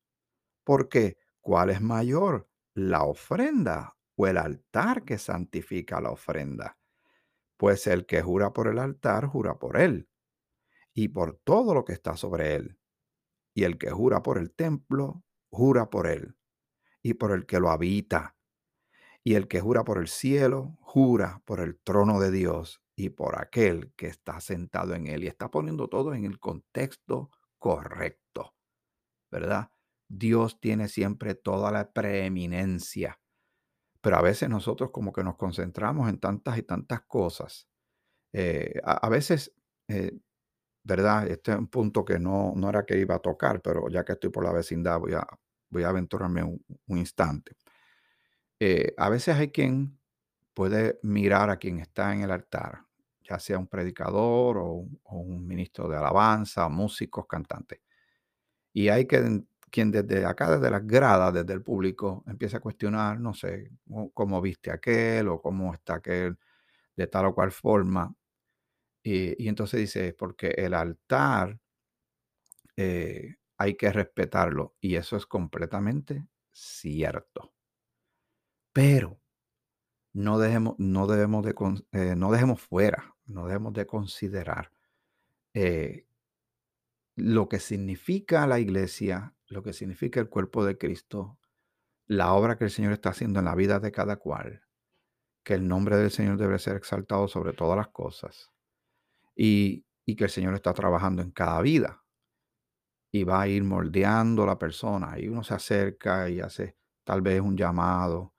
Porque 0.63 1.17
¿cuál 1.41 1.69
es 1.69 1.81
mayor, 1.81 2.47
la 2.73 3.03
ofrenda 3.03 3.97
o 4.15 4.27
el 4.27 4.37
altar 4.37 5.03
que 5.03 5.17
santifica 5.17 6.01
la 6.01 6.11
ofrenda? 6.11 6.77
Pues 7.57 7.87
el 7.87 8.05
que 8.05 8.21
jura 8.21 8.53
por 8.53 8.67
el 8.67 8.79
altar, 8.79 9.27
jura 9.27 9.59
por 9.59 9.77
él 9.77 10.09
y 10.93 11.09
por 11.09 11.35
todo 11.43 11.73
lo 11.73 11.85
que 11.85 11.93
está 11.93 12.17
sobre 12.17 12.55
él. 12.55 12.77
Y 13.53 13.63
el 13.63 13.77
que 13.77 13.91
jura 13.91 14.23
por 14.23 14.37
el 14.37 14.51
templo, 14.51 15.23
jura 15.49 15.89
por 15.89 16.07
él 16.07 16.35
y 17.01 17.15
por 17.15 17.31
el 17.31 17.45
que 17.45 17.59
lo 17.59 17.69
habita. 17.69 18.35
Y 19.23 19.35
el 19.35 19.47
que 19.47 19.61
jura 19.61 19.83
por 19.83 19.99
el 19.99 20.07
cielo, 20.07 20.77
jura 20.81 21.41
por 21.45 21.59
el 21.59 21.79
trono 21.79 22.19
de 22.19 22.31
Dios 22.31 22.81
y 22.95 23.09
por 23.09 23.39
aquel 23.39 23.93
que 23.95 24.07
está 24.07 24.39
sentado 24.41 24.95
en 24.95 25.07
él. 25.07 25.23
Y 25.23 25.27
está 25.27 25.51
poniendo 25.51 25.87
todo 25.87 26.13
en 26.13 26.25
el 26.25 26.39
contexto 26.39 27.29
correcto, 27.61 28.55
¿verdad? 29.29 29.69
Dios 30.09 30.59
tiene 30.59 30.87
siempre 30.87 31.35
toda 31.35 31.71
la 31.71 31.93
preeminencia. 31.93 33.19
Pero 34.01 34.17
a 34.17 34.21
veces 34.23 34.49
nosotros 34.49 34.89
como 34.91 35.13
que 35.13 35.23
nos 35.23 35.37
concentramos 35.37 36.09
en 36.09 36.19
tantas 36.19 36.57
y 36.57 36.63
tantas 36.63 37.01
cosas. 37.01 37.67
Eh, 38.33 38.81
a, 38.83 39.07
veces, 39.09 39.53
eh, 39.87 40.11
¿verdad? 40.83 41.27
Este 41.27 41.51
es 41.51 41.57
un 41.59 41.67
punto 41.67 42.03
que 42.03 42.17
no, 42.17 42.53
no 42.55 42.67
era 42.67 42.83
que 42.83 42.97
iba 42.97 43.15
a 43.15 43.19
tocar, 43.19 43.61
pero 43.61 43.89
ya 43.89 44.03
que 44.03 44.13
estoy 44.13 44.31
por 44.31 44.43
la 44.43 44.53
vecindad 44.53 44.99
voy 44.99 45.13
a, 45.13 45.27
voy 45.69 45.83
a 45.83 45.89
aventurarme 45.89 46.43
un, 46.43 46.97
instante. 46.97 47.55
Eh, 48.59 48.95
a 48.97 49.09
veces 49.09 49.35
hay 49.35 49.51
quien 49.51 49.99
puede 50.55 50.99
mirar 51.03 51.51
a 51.51 51.57
quien 51.57 51.77
está 51.77 52.11
en 52.11 52.21
el 52.21 52.31
altar, 52.31 52.85
ya 53.31 53.39
sea 53.39 53.57
un 53.57 53.67
predicador 53.67 54.57
o, 54.57 54.85
un 55.05 55.47
ministro 55.47 55.87
de 55.87 55.97
alabanza, 55.97 56.67
músicos, 56.69 57.25
cantantes. 57.27 57.79
Y 58.73 58.89
hay 58.89 59.07
quien 59.07 59.47
desde 59.91 60.25
acá, 60.25 60.51
desde 60.51 60.69
las 60.69 60.85
gradas, 60.85 61.33
desde 61.33 61.53
el 61.53 61.61
público, 61.63 62.23
empieza 62.27 62.57
a 62.57 62.59
cuestionar, 62.59 63.19
no 63.19 63.33
sé, 63.33 63.71
cómo 64.13 64.41
viste 64.41 64.71
aquel 64.71 65.29
o 65.29 65.41
cómo 65.41 65.73
está 65.73 65.95
aquel 65.95 66.37
de 66.95 67.07
tal 67.07 67.27
o 67.27 67.35
cual 67.35 67.51
forma. 67.51 68.13
Y, 69.03 69.47
entonces 69.47 69.79
dice, 69.79 70.13
porque 70.13 70.49
el 70.57 70.73
altar 70.73 71.57
eh, 72.75 73.35
hay 73.57 73.75
que 73.75 73.91
respetarlo. 73.93 74.75
Y 74.81 74.95
eso 74.95 75.15
es 75.17 75.25
completamente 75.25 76.27
cierto. 76.51 77.53
Pero 78.73 79.20
no 80.13 80.39
dejemos, 80.39 80.75
no 80.77 81.07
debemos 81.07 81.43
de, 81.45 81.55
eh, 81.93 82.15
no 82.15 82.31
dejemos 82.31 82.61
fuera, 82.61 83.15
no 83.25 83.45
debemos 83.45 83.73
de 83.73 83.85
considerar 83.85 84.71
eh, 85.53 86.05
lo 87.15 87.47
que 87.47 87.59
significa 87.59 88.47
la 88.47 88.59
iglesia, 88.59 89.33
lo 89.47 89.63
que 89.63 89.73
significa 89.73 90.19
el 90.19 90.29
cuerpo 90.29 90.65
de 90.65 90.77
Cristo, 90.77 91.37
la 92.07 92.33
obra 92.33 92.57
que 92.57 92.65
el 92.65 92.71
Señor 92.71 92.93
está 92.93 93.09
haciendo 93.09 93.39
en 93.39 93.45
la 93.45 93.55
vida 93.55 93.79
de 93.79 93.91
cada 93.91 94.17
cual, 94.17 94.63
que 95.43 95.53
el 95.53 95.67
nombre 95.67 95.97
del 95.97 96.11
Señor 96.11 96.37
debe 96.37 96.59
ser 96.59 96.75
exaltado 96.75 97.27
sobre 97.27 97.53
todas 97.53 97.77
las 97.77 97.87
cosas 97.89 98.51
y, 99.35 99.85
y 100.05 100.15
que 100.15 100.25
el 100.25 100.29
Señor 100.29 100.53
está 100.53 100.73
trabajando 100.73 101.21
en 101.21 101.31
cada 101.31 101.61
vida 101.61 102.03
y 103.11 103.23
va 103.23 103.41
a 103.41 103.47
ir 103.47 103.63
moldeando 103.63 104.45
la 104.45 104.57
persona. 104.57 105.19
Y 105.19 105.27
uno 105.27 105.43
se 105.43 105.53
acerca 105.53 106.29
y 106.29 106.39
hace 106.39 106.77
tal 107.03 107.21
vez 107.21 107.41
un 107.41 107.57
llamado, 107.57 108.33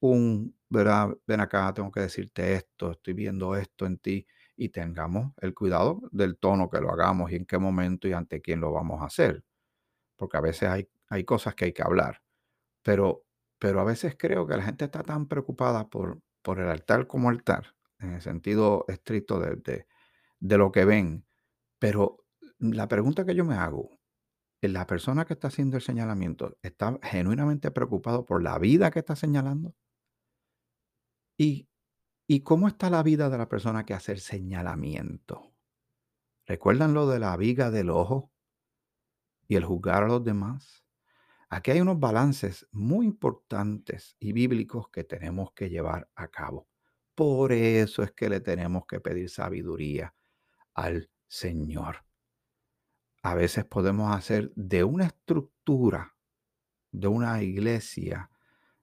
un, 0.00 0.56
Ven 0.72 1.40
acá, 1.40 1.72
tengo 1.74 1.90
que 1.92 2.00
decirte 2.00 2.54
esto, 2.54 2.92
estoy 2.92 3.14
viendo 3.14 3.56
esto 3.56 3.86
en 3.86 3.98
ti. 3.98 4.26
Y 4.56 4.68
tengamos 4.68 5.32
el 5.40 5.54
cuidado 5.54 6.02
del 6.12 6.38
tono 6.38 6.70
que 6.70 6.80
lo 6.80 6.90
hagamos 6.90 7.32
y 7.32 7.36
en 7.36 7.46
qué 7.46 7.58
momento 7.58 8.06
y 8.06 8.12
ante 8.12 8.40
quién 8.42 8.60
lo 8.60 8.72
vamos 8.72 9.02
a 9.02 9.06
hacer. 9.06 9.44
Porque 10.16 10.36
a 10.38 10.40
veces 10.40 10.68
hay, 10.68 10.88
hay 11.08 11.24
cosas 11.24 11.54
que 11.54 11.66
hay 11.66 11.72
que 11.72 11.82
hablar. 11.82 12.22
Pero, 12.82 13.24
pero 13.58 13.80
a 13.80 13.84
veces 13.84 14.16
creo 14.18 14.46
que 14.46 14.56
la 14.56 14.64
gente 14.64 14.86
está 14.86 15.02
tan 15.02 15.28
preocupada 15.28 15.88
por, 15.88 16.20
por 16.42 16.60
el 16.60 16.68
altar 16.68 17.06
como 17.06 17.28
altar, 17.30 17.74
en 18.00 18.14
el 18.14 18.22
sentido 18.22 18.84
estricto 18.88 19.40
de, 19.40 19.56
de, 19.56 19.86
de 20.40 20.58
lo 20.58 20.72
que 20.72 20.84
ven. 20.84 21.26
Pero 21.78 22.24
la 22.58 22.88
pregunta 22.88 23.24
que 23.26 23.34
yo 23.34 23.44
me 23.44 23.56
hago, 23.56 23.90
la 24.62 24.86
persona 24.86 25.24
que 25.24 25.34
está 25.34 25.48
haciendo 25.48 25.76
el 25.76 25.82
señalamiento 25.82 26.56
está 26.62 26.98
genuinamente 27.02 27.70
preocupado 27.70 28.24
por 28.24 28.42
la 28.42 28.58
vida 28.58 28.90
que 28.90 29.00
está 29.00 29.16
señalando. 29.16 29.74
¿Y, 31.42 31.68
¿Y 32.28 32.40
cómo 32.40 32.68
está 32.68 32.88
la 32.90 33.02
vida 33.02 33.28
de 33.28 33.38
la 33.38 33.48
persona 33.48 33.84
que 33.84 33.94
hace 33.94 34.12
el 34.12 34.20
señalamiento? 34.20 35.54
¿Recuerdan 36.46 36.94
lo 36.94 37.08
de 37.08 37.18
la 37.18 37.36
viga 37.36 37.70
del 37.70 37.90
ojo 37.90 38.32
y 39.48 39.56
el 39.56 39.64
juzgar 39.64 40.04
a 40.04 40.08
los 40.08 40.22
demás? 40.22 40.84
Aquí 41.48 41.72
hay 41.72 41.80
unos 41.80 41.98
balances 41.98 42.68
muy 42.70 43.06
importantes 43.06 44.16
y 44.20 44.32
bíblicos 44.32 44.88
que 44.90 45.04
tenemos 45.04 45.52
que 45.52 45.68
llevar 45.68 46.08
a 46.14 46.28
cabo. 46.28 46.68
Por 47.14 47.52
eso 47.52 48.02
es 48.02 48.12
que 48.12 48.28
le 48.28 48.40
tenemos 48.40 48.86
que 48.86 49.00
pedir 49.00 49.28
sabiduría 49.28 50.14
al 50.74 51.10
Señor 51.26 52.04
a 53.22 53.34
veces 53.34 53.64
podemos 53.64 54.14
hacer 54.14 54.52
de 54.56 54.82
una 54.82 55.06
estructura, 55.06 56.16
de 56.90 57.06
una 57.06 57.42
iglesia, 57.42 58.30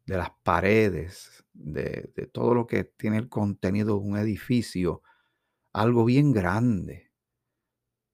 de 0.09 0.17
las 0.17 0.31
paredes, 0.41 1.45
de, 1.53 2.11
todo 2.33 2.55
lo 2.55 2.65
que 2.65 2.83
tiene 2.83 3.17
el 3.17 3.29
contenido 3.29 3.99
de 3.99 4.07
un 4.07 4.17
edificio, 4.17 5.03
algo 5.71 6.03
bien 6.03 6.31
grande. 6.31 7.11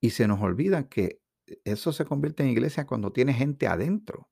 Y 0.02 0.10
se 0.10 0.28
nos 0.28 0.42
olvida 0.42 0.90
que 0.90 1.22
eso 1.64 1.94
se 1.94 2.04
convierte 2.04 2.44
en 2.44 2.50
iglesia 2.50 2.86
cuando 2.86 3.14
tiene 3.14 3.34
gente 3.34 3.68
adentro. 3.68 4.30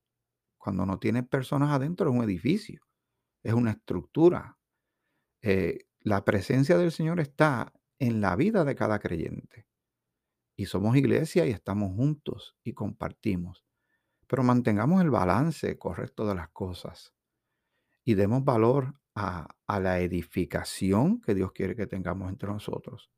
Cuando 0.58 0.86
no 0.86 1.00
tiene 1.00 1.24
personas 1.24 1.70
adentro 1.72 2.10
es 2.10 2.16
un 2.18 2.24
edificio, 2.24 2.82
es 3.44 3.54
una 3.54 3.72
estructura. 3.72 4.58
Eh, 5.42 5.88
la 6.02 6.26
presencia 6.26 6.78
del 6.78 6.92
Señor 6.92 7.22
está 7.22 7.72
en 7.98 8.20
la 8.20 8.36
vida 8.36 8.66
de 8.66 8.76
cada 8.76 9.00
creyente 9.00 9.68
y 10.58 10.66
somos 10.66 10.98
iglesia 10.98 11.46
y 11.46 11.52
estamos 11.52 11.96
juntos 11.96 12.58
y 12.62 12.74
compartimos. 12.74 13.66
Pero 14.28 14.44
mantengamos 14.44 15.02
el 15.02 15.12
balance 15.12 15.78
correcto 15.78 16.28
de 16.28 16.36
las 16.36 16.50
cosas 16.50 17.13
y 18.04 18.16
demos 18.16 18.44
valor 18.44 18.96
a, 19.16 19.48
la 19.80 20.00
edificación 20.00 21.22
que 21.22 21.34
Dios 21.34 21.52
quiere 21.52 21.76
que 21.76 21.88
tengamos 21.88 22.30
entre 22.30 22.50
nosotros. 22.50 23.10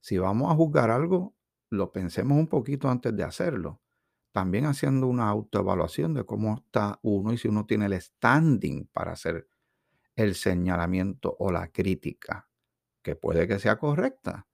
Si 0.00 0.18
vamos 0.18 0.50
a 0.50 0.54
juzgar 0.54 0.90
algo, 0.90 1.34
lo 1.70 1.92
pensemos 1.92 2.38
un 2.38 2.46
poquito 2.46 2.88
antes 2.88 3.14
de 3.14 3.24
hacerlo. 3.24 3.80
También 4.32 4.66
haciendo 4.66 5.06
una 5.06 5.28
autoevaluación 5.28 6.14
de 6.14 6.24
cómo 6.24 6.56
está 6.56 6.98
uno 7.02 7.32
y 7.32 7.38
si 7.38 7.48
uno 7.48 7.66
tiene 7.66 7.86
el 7.86 8.00
standing 8.00 8.86
para 8.86 9.12
hacer 9.12 9.48
el 10.16 10.34
señalamiento 10.34 11.36
o 11.38 11.50
la 11.52 11.68
crítica, 11.68 12.48
que 13.02 13.16
puede 13.16 13.46
que 13.46 13.58
sea 13.58 13.78
correcta, 13.78 14.46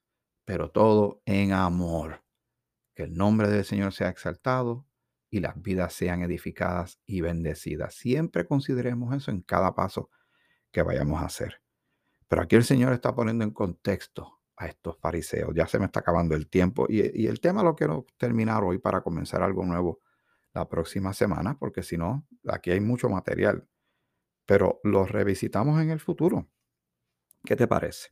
pero 0.45 0.71
todo 0.71 1.23
en 1.25 1.53
amor 1.53 2.23
que 2.95 3.05
el 3.05 3.15
nombre 3.15 3.49
del 3.49 3.65
Señor 3.65 3.93
sea 3.93 4.09
exaltado 4.09 4.87
y 5.35 5.41
las 5.41 5.61
vidas 5.61 5.93
sean 5.93 6.23
edificadas 6.23 7.01
y 7.07 7.21
bendecidas. 7.21 7.97
Siempre 7.97 8.47
consideremos 8.47 9.13
eso 9.17 9.33
en 9.33 9.43
cada 9.43 9.75
paso 9.75 10.09
que 10.71 10.81
vayamos 10.83 11.21
a 11.21 11.27
hacer. 11.27 11.61
Pero 12.29 12.43
aquí 12.43 12.55
el 12.55 12.63
Señor 12.63 12.93
está 12.93 13.17
poniendo 13.17 13.43
en 13.43 13.51
contexto 13.51 14.41
a 14.57 14.67
estos 14.67 14.97
fariseos. 15.01 15.53
Ya 15.53 15.67
se 15.67 15.81
me 15.81 15.87
está 15.87 16.01
acabando 16.01 16.37
el 16.37 16.49
tiempo 16.49 16.87
y, 16.89 17.27
el 17.27 17.41
tema 17.41 17.65
lo 17.65 17.75
quiero 17.75 18.07
terminar 18.17 18.63
hoy 18.63 18.79
para 18.79 19.01
comenzar 19.01 19.43
algo 19.43 19.65
nuevo 19.65 20.03
la 20.53 20.69
próxima 20.69 21.13
semana, 21.13 21.59
porque 21.59 21.83
si 21.83 21.99
no, 21.99 22.29
aquí 22.47 22.71
hay 22.71 22.79
mucho 22.79 23.09
material. 23.09 23.67
Pero 24.47 24.79
lo 24.85 25.05
revisitamos 25.05 25.83
en 25.83 25.91
el 25.91 25.99
futuro. 25.99 26.49
¿Qué 27.43 27.57
te 27.57 27.67
parece? 27.67 28.11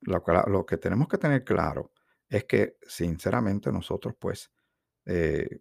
Lo, 0.00 0.24
lo 0.48 0.66
que 0.66 0.76
tenemos 0.76 1.06
que 1.06 1.18
tener 1.18 1.44
claro 1.44 1.92
es 2.28 2.46
que 2.46 2.78
sinceramente 2.82 3.70
nosotros 3.70 4.16
pues 4.18 4.50
eh, 5.04 5.60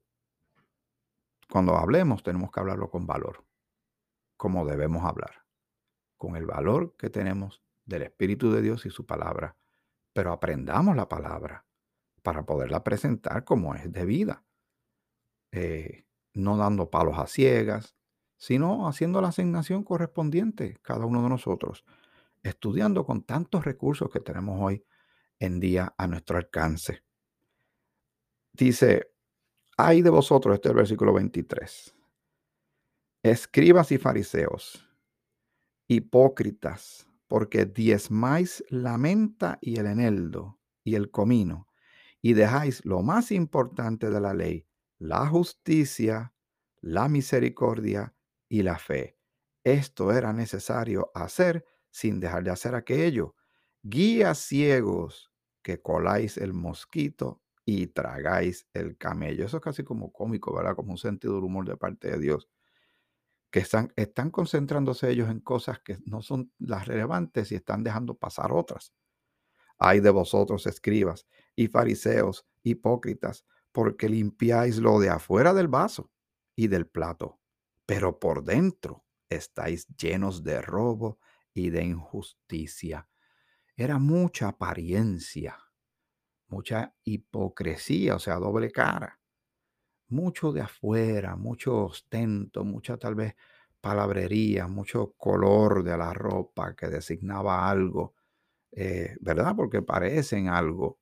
cuando 1.50 1.78
hablemos 1.78 2.24
tenemos 2.24 2.52
que 2.52 2.60
hablarlo 2.60 2.90
con 2.90 3.06
valor, 3.06 3.46
como 4.38 4.66
debemos 4.66 5.06
hablar, 5.06 5.46
con 6.18 6.36
el 6.36 6.46
valor 6.46 6.96
que 6.98 7.10
tenemos 7.10 7.64
del 7.86 8.04
Espíritu 8.04 8.52
de 8.52 8.62
Dios 8.62 8.86
y 8.86 8.90
su 8.90 9.06
palabra, 9.06 9.56
pero 10.14 10.32
aprendamos 10.32 10.96
la 10.96 11.08
palabra 11.08 11.66
para 12.24 12.46
poderla 12.46 12.84
presentar 12.84 13.44
como 13.44 13.76
es 13.76 13.92
debida, 13.92 14.44
eh, 15.52 16.06
no 16.34 16.58
dando 16.58 16.90
palos 16.90 17.18
a 17.20 17.28
ciegas, 17.28 17.96
sino 18.38 18.88
haciendo 18.88 19.22
la 19.22 19.30
asignación 19.30 19.84
correspondiente 19.84 20.80
cada 20.82 21.06
uno 21.06 21.22
de 21.24 21.30
nosotros, 21.30 21.86
estudiando 22.44 23.06
con 23.06 23.24
tantos 23.24 23.64
recursos 23.66 24.10
que 24.10 24.20
tenemos 24.20 24.60
hoy 24.62 24.86
en 25.40 25.60
día 25.60 25.94
a 25.98 26.08
nuestro 26.08 26.38
alcance. 26.38 27.04
Dice, 28.54 29.14
hay 29.78 30.02
de 30.02 30.10
vosotros, 30.10 30.56
este 30.56 30.70
es 30.70 30.72
el 30.72 30.78
versículo 30.78 31.14
23, 31.14 31.96
escribas 33.24 33.92
y 33.92 33.98
fariseos, 33.98 34.90
hipócritas, 35.88 37.08
porque 37.28 37.66
diezmáis 37.66 38.64
la 38.70 38.98
menta 38.98 39.58
y 39.62 39.80
el 39.80 39.88
eneldo 39.88 40.60
y 40.84 40.96
el 40.96 41.12
comino, 41.12 41.68
y 42.22 42.34
dejáis 42.34 42.86
lo 42.86 43.02
más 43.02 43.32
importante 43.32 44.10
de 44.10 44.22
la 44.22 44.34
ley, 44.34 44.66
la 45.00 45.28
justicia, 45.28 46.34
la 46.82 47.10
misericordia 47.10 48.16
y 48.48 48.64
la 48.64 48.78
fe. 48.78 49.18
Esto 49.64 50.14
era 50.14 50.32
necesario 50.32 51.12
hacer 51.16 51.66
sin 51.90 52.20
dejar 52.20 52.44
de 52.44 52.52
hacer 52.52 52.76
aquello. 52.76 53.36
Guías 53.82 54.38
ciegos 54.38 55.32
que 55.64 55.82
coláis 55.82 56.38
el 56.38 56.54
mosquito 56.54 57.42
y 57.65 57.88
tragáis 57.88 58.67
el 58.73 58.97
camello. 58.97 59.45
Eso 59.45 59.58
es 59.58 59.63
casi 59.63 59.84
como 59.84 60.13
cómico, 60.13 60.56
¿verdad? 60.56 60.75
Como 60.75 60.91
un 60.91 60.97
sentido 60.97 61.36
del 61.36 61.45
humor 61.45 61.67
de 61.67 61.75
parte 61.78 62.12
de 62.12 62.19
Dios. 62.19 62.47
Que 63.49 63.60
están, 63.60 63.91
están 63.95 64.30
concentrándose 64.30 65.10
ellos 65.10 65.30
en 65.30 65.39
cosas 65.39 65.80
que 65.80 65.97
no 66.06 66.21
son 66.21 66.51
las 66.60 66.88
relevantes 66.88 67.51
y 67.51 67.56
están 67.56 67.84
dejando 67.84 68.15
pasar 68.15 68.51
otras. 68.51 68.93
Hay 69.78 69.99
de 69.99 70.10
vosotros, 70.10 70.67
escribas 70.67 71.28
y 71.56 71.67
fariseos, 71.67 72.45
hipócritas, 72.63 73.45
porque 73.71 74.08
limpiáis 74.08 74.78
lo 74.78 74.99
de 74.99 75.10
afuera 75.10 75.54
del 75.54 75.67
vaso 75.67 76.12
y 76.56 76.67
del 76.67 76.88
plato, 76.88 77.39
pero 77.86 78.19
por 78.19 78.43
dentro 78.43 79.04
estáis 79.30 79.88
llenos 79.88 80.43
de 80.43 80.62
robo 80.62 81.19
y 81.54 81.71
de 81.71 81.84
injusticia. 81.84 83.10
Era 83.75 83.99
mucha 83.99 84.49
apariencia, 84.49 85.58
mucha 86.56 86.94
hipocresía, 87.04 88.15
o 88.15 88.20
sea, 88.20 88.36
doble 88.38 88.72
cara. 88.72 89.20
Mucho 90.10 90.52
de 90.54 90.62
afuera, 90.62 91.36
mucho 91.36 91.86
ostento, 91.86 92.63
mucha 92.63 92.98
tal 92.98 93.15
vez 93.15 93.36
palabrería, 93.82 94.68
mucho 94.68 95.13
color 95.18 95.84
de 95.84 95.98
la 95.98 96.13
ropa 96.13 96.76
que 96.76 96.88
designaba 96.88 97.70
algo, 97.70 98.15
eh, 98.74 99.18
¿verdad? 99.22 99.56
Porque 99.56 99.82
parecen 99.84 100.50
algo, 100.50 101.00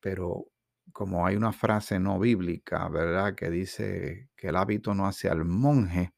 pero 0.00 0.46
como 0.92 1.26
hay 1.26 1.36
una 1.36 1.52
frase 1.52 1.98
no 2.00 2.18
bíblica, 2.18 2.88
¿verdad? 2.88 3.34
Que 3.34 3.50
dice 3.50 4.30
que 4.36 4.48
el 4.48 4.56
hábito 4.56 4.94
no 4.94 5.06
hace 5.06 5.28
al 5.28 5.44
monje, 5.44 6.12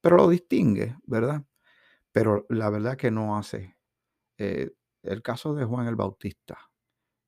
pero 0.00 0.16
lo 0.16 0.28
distingue, 0.28 0.96
¿verdad? 1.06 1.44
Pero 2.12 2.46
la 2.50 2.70
verdad 2.70 2.96
que 2.96 3.10
no 3.12 3.38
hace. 3.38 3.76
Eh, 4.38 4.72
el 5.02 5.22
caso 5.22 5.54
de 5.54 5.64
Juan 5.66 5.88
el 5.88 5.96
Bautista, 5.96 6.58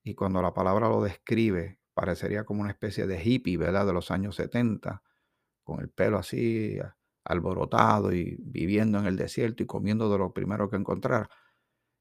y 0.09 0.14
cuando 0.14 0.40
la 0.40 0.55
palabra 0.55 0.88
lo 0.88 1.03
describe, 1.03 1.79
parecería 1.92 2.44
como 2.44 2.62
una 2.62 2.71
especie 2.71 3.07
de 3.07 3.23
hippie, 3.23 3.59
¿verdad? 3.59 3.85
De 3.85 3.92
los 3.92 4.11
años 4.11 4.37
70, 4.37 5.03
con 5.62 5.81
el 5.81 5.90
pelo 5.90 6.16
así 6.16 6.79
alborotado 7.25 8.14
y 8.14 8.38
viviendo 8.40 8.99
en 8.99 9.05
el 9.05 9.16
desierto 9.16 9.62
y 9.62 9.66
comiendo 9.66 10.11
de 10.11 10.16
lo 10.16 10.33
primero 10.33 10.71
que 10.71 10.77
encontrara. 10.77 11.29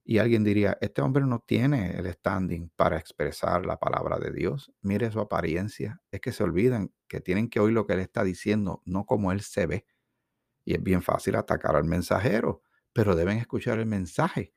Y 0.06 0.20
alguien 0.20 0.46
diría, 0.46 0.78
este 0.80 1.02
hombre 1.02 1.26
no 1.26 1.44
tiene 1.46 1.98
el 1.98 2.10
standing 2.14 2.70
para 2.78 2.98
expresar 2.98 3.66
la 3.66 3.78
palabra 3.78 4.20
de 4.20 4.32
Dios. 4.32 4.72
Mire 4.82 5.12
su 5.12 5.20
apariencia. 5.20 6.02
Es 6.10 6.22
que 6.22 6.32
se 6.32 6.44
olvidan 6.44 6.94
que 7.10 7.20
tienen 7.20 7.50
que 7.50 7.60
oír 7.60 7.74
lo 7.74 7.86
que 7.86 7.94
él 7.94 8.00
está 8.00 8.24
diciendo, 8.24 8.82
no 8.86 9.06
como 9.06 9.34
él 9.34 9.42
se 9.42 9.68
ve. 9.68 9.86
Y 10.64 10.76
es 10.76 10.82
bien 10.82 11.02
fácil 11.02 11.36
atacar 11.36 11.76
al 11.76 11.84
mensajero, 11.84 12.62
pero 12.94 13.18
deben 13.18 13.38
escuchar 13.38 13.80
el 13.80 13.86
mensaje. 13.86 14.54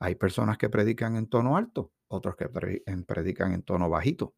Hay 0.00 0.16
personas 0.16 0.58
que 0.58 0.68
predican 0.68 1.16
en 1.16 1.28
tono 1.28 1.56
alto, 1.56 1.92
otros 2.08 2.36
que 2.36 2.48
predican 2.48 3.52
en 3.52 3.62
tono 3.62 3.88
bajito. 3.88 4.34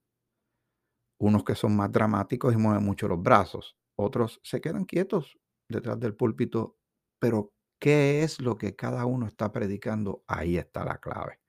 Unos 1.18 1.44
que 1.44 1.54
son 1.54 1.76
más 1.76 1.92
dramáticos 1.92 2.52
y 2.54 2.56
mueven 2.56 2.85
mucho 2.85 3.09
los 3.09 3.22
brazos, 3.22 3.76
otros 3.94 4.40
se 4.42 4.61
quedan 4.61 4.85
quietos 4.85 5.38
detrás 5.68 6.00
del 6.00 6.14
púlpito, 6.14 6.78
pero 7.18 7.52
¿Qué 7.80 8.22
es 8.22 8.40
lo 8.42 8.59
que 8.59 8.76
cada 8.76 9.06
uno 9.06 9.26
está 9.26 9.50
predicando? 9.52 10.22
Ahí 10.26 10.59
está 10.59 10.85
la 10.85 10.98
clave. 10.98 11.40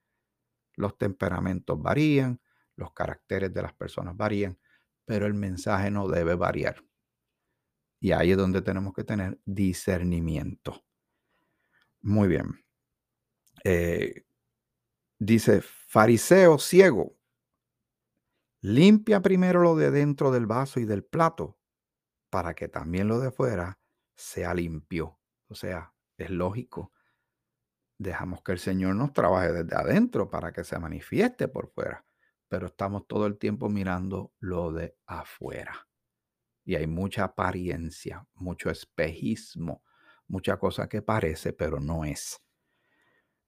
Los 0.77 0.97
temperamentos 0.97 1.79
varían, 1.79 2.39
los 2.77 2.93
caracteres 2.93 3.53
de 3.53 3.62
las 3.62 3.73
personas 3.73 4.15
varían, 4.15 4.57
pero 5.03 5.25
el 5.27 5.34
mensaje 5.34 5.91
no 5.91 6.07
debe 6.07 6.36
variar. 6.36 6.86
Y 7.99 8.13
ahí 8.13 8.31
es 8.31 8.38
donde 8.38 8.62
tenemos 8.62 8.93
que 8.93 9.03
tener 9.03 9.41
discernimiento. 9.43 10.86
Muy 12.01 12.29
bien. 12.29 12.63
Eh, 13.65 14.23
dice, 15.21 15.62
fariseo 15.62 16.57
ciego, 16.57 17.15
limpia 18.62 19.21
primero 19.21 19.62
lo 19.62 19.75
de 19.75 19.91
dentro 19.91 20.31
del 20.31 20.47
vaso 20.47 20.79
y 20.79 20.86
del 20.86 21.03
plato 21.03 21.60
para 22.31 22.55
que 22.55 22.67
también 22.67 23.07
lo 23.07 23.19
de 23.19 23.31
fuera 23.31 23.79
sea 24.15 24.53
limpio. 24.55 25.19
O 25.47 25.55
sea, 25.55 25.93
es 26.17 26.29
lógico. 26.31 26.91
Dejamos 27.99 28.41
que 28.41 28.53
el 28.53 28.60
Señor 28.60 28.95
nos 28.95 29.13
trabaje 29.13 29.51
desde 29.53 29.75
adentro 29.75 30.29
para 30.29 30.51
que 30.51 30.63
se 30.63 30.79
manifieste 30.79 31.47
por 31.47 31.69
fuera, 31.69 32.03
pero 32.47 32.67
estamos 32.67 33.05
todo 33.07 33.27
el 33.27 33.38
tiempo 33.38 33.69
mirando 33.69 34.34
lo 34.39 34.71
de 34.71 34.97
afuera. 35.05 35.88
Y 36.65 36.75
hay 36.75 36.88
mucha 36.88 37.25
apariencia, 37.25 38.25
mucho 38.34 38.71
espejismo, 38.71 39.84
mucha 40.27 40.57
cosa 40.57 40.89
que 40.89 41.03
parece, 41.03 41.53
pero 41.53 41.79
no 41.79 42.05
es. 42.05 42.41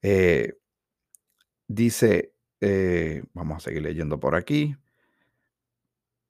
Eh, 0.04 0.54
dice, 1.68 2.34
eh, 2.62 3.24
vamos 3.34 3.58
a 3.58 3.60
seguir 3.60 3.82
leyendo 3.84 4.20
por 4.20 4.36
aquí. 4.36 4.76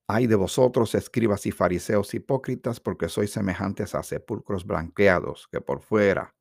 Hay 0.07 0.27
de 0.27 0.35
vosotros, 0.35 0.95
escribas 0.95 1.45
y 1.45 1.51
fariseos 1.51 2.13
hipócritas, 2.13 2.79
porque 2.79 3.07
sois 3.07 3.31
semejantes 3.31 3.95
a 3.95 4.03
sepulcros 4.03 4.65
blanqueados, 4.65 5.47
que 5.51 5.61
por 5.61 5.81
fuera 5.81 6.35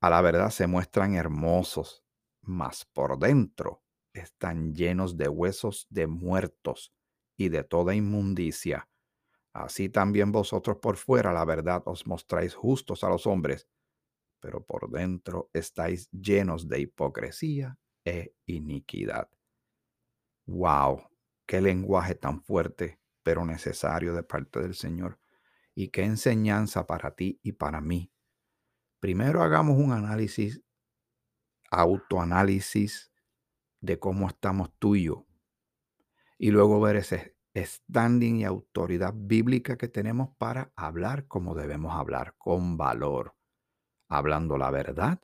a 0.00 0.10
la 0.10 0.20
verdad 0.20 0.50
se 0.50 0.66
muestran 0.66 1.14
hermosos, 1.14 2.04
mas 2.42 2.84
por 2.84 3.18
dentro 3.18 3.82
están 4.12 4.74
llenos 4.74 5.16
de 5.16 5.28
huesos 5.28 5.86
de 5.88 6.06
muertos 6.06 6.92
y 7.38 7.48
de 7.48 7.64
toda 7.64 7.94
inmundicia. 7.94 8.88
Así 9.54 9.88
también 9.88 10.30
vosotros 10.30 10.76
por 10.76 10.96
fuera, 10.96 11.32
la 11.32 11.46
verdad, 11.46 11.82
os 11.86 12.06
mostráis 12.06 12.54
justos 12.54 13.02
a 13.02 13.08
los 13.08 13.26
hombres, 13.26 13.66
pero 14.40 14.62
por 14.62 14.90
dentro 14.90 15.48
estáis 15.54 16.10
llenos 16.10 16.68
de 16.68 16.80
hipocresía 16.80 17.78
e 18.04 18.34
iniquidad. 18.46 19.28
¡Wow! 20.46 21.08
Qué 21.46 21.60
lenguaje 21.60 22.14
tan 22.14 22.42
fuerte, 22.42 23.00
pero 23.22 23.44
necesario 23.44 24.14
de 24.14 24.22
parte 24.22 24.60
del 24.60 24.74
Señor. 24.74 25.18
Y 25.74 25.88
qué 25.88 26.04
enseñanza 26.04 26.86
para 26.86 27.14
ti 27.14 27.40
y 27.42 27.52
para 27.52 27.80
mí. 27.80 28.10
Primero 29.00 29.42
hagamos 29.42 29.76
un 29.78 29.92
análisis, 29.92 30.62
autoanálisis 31.70 33.12
de 33.80 33.98
cómo 33.98 34.28
estamos 34.28 34.70
tú 34.78 34.96
y 34.96 35.04
yo. 35.04 35.26
Y 36.38 36.50
luego 36.50 36.80
ver 36.80 36.96
ese 36.96 37.36
standing 37.56 38.36
y 38.36 38.44
autoridad 38.44 39.14
bíblica 39.14 39.76
que 39.76 39.88
tenemos 39.88 40.30
para 40.38 40.72
hablar 40.74 41.26
como 41.26 41.54
debemos 41.54 41.94
hablar, 41.94 42.34
con 42.38 42.76
valor, 42.76 43.36
hablando 44.08 44.58
la 44.58 44.70
verdad, 44.70 45.20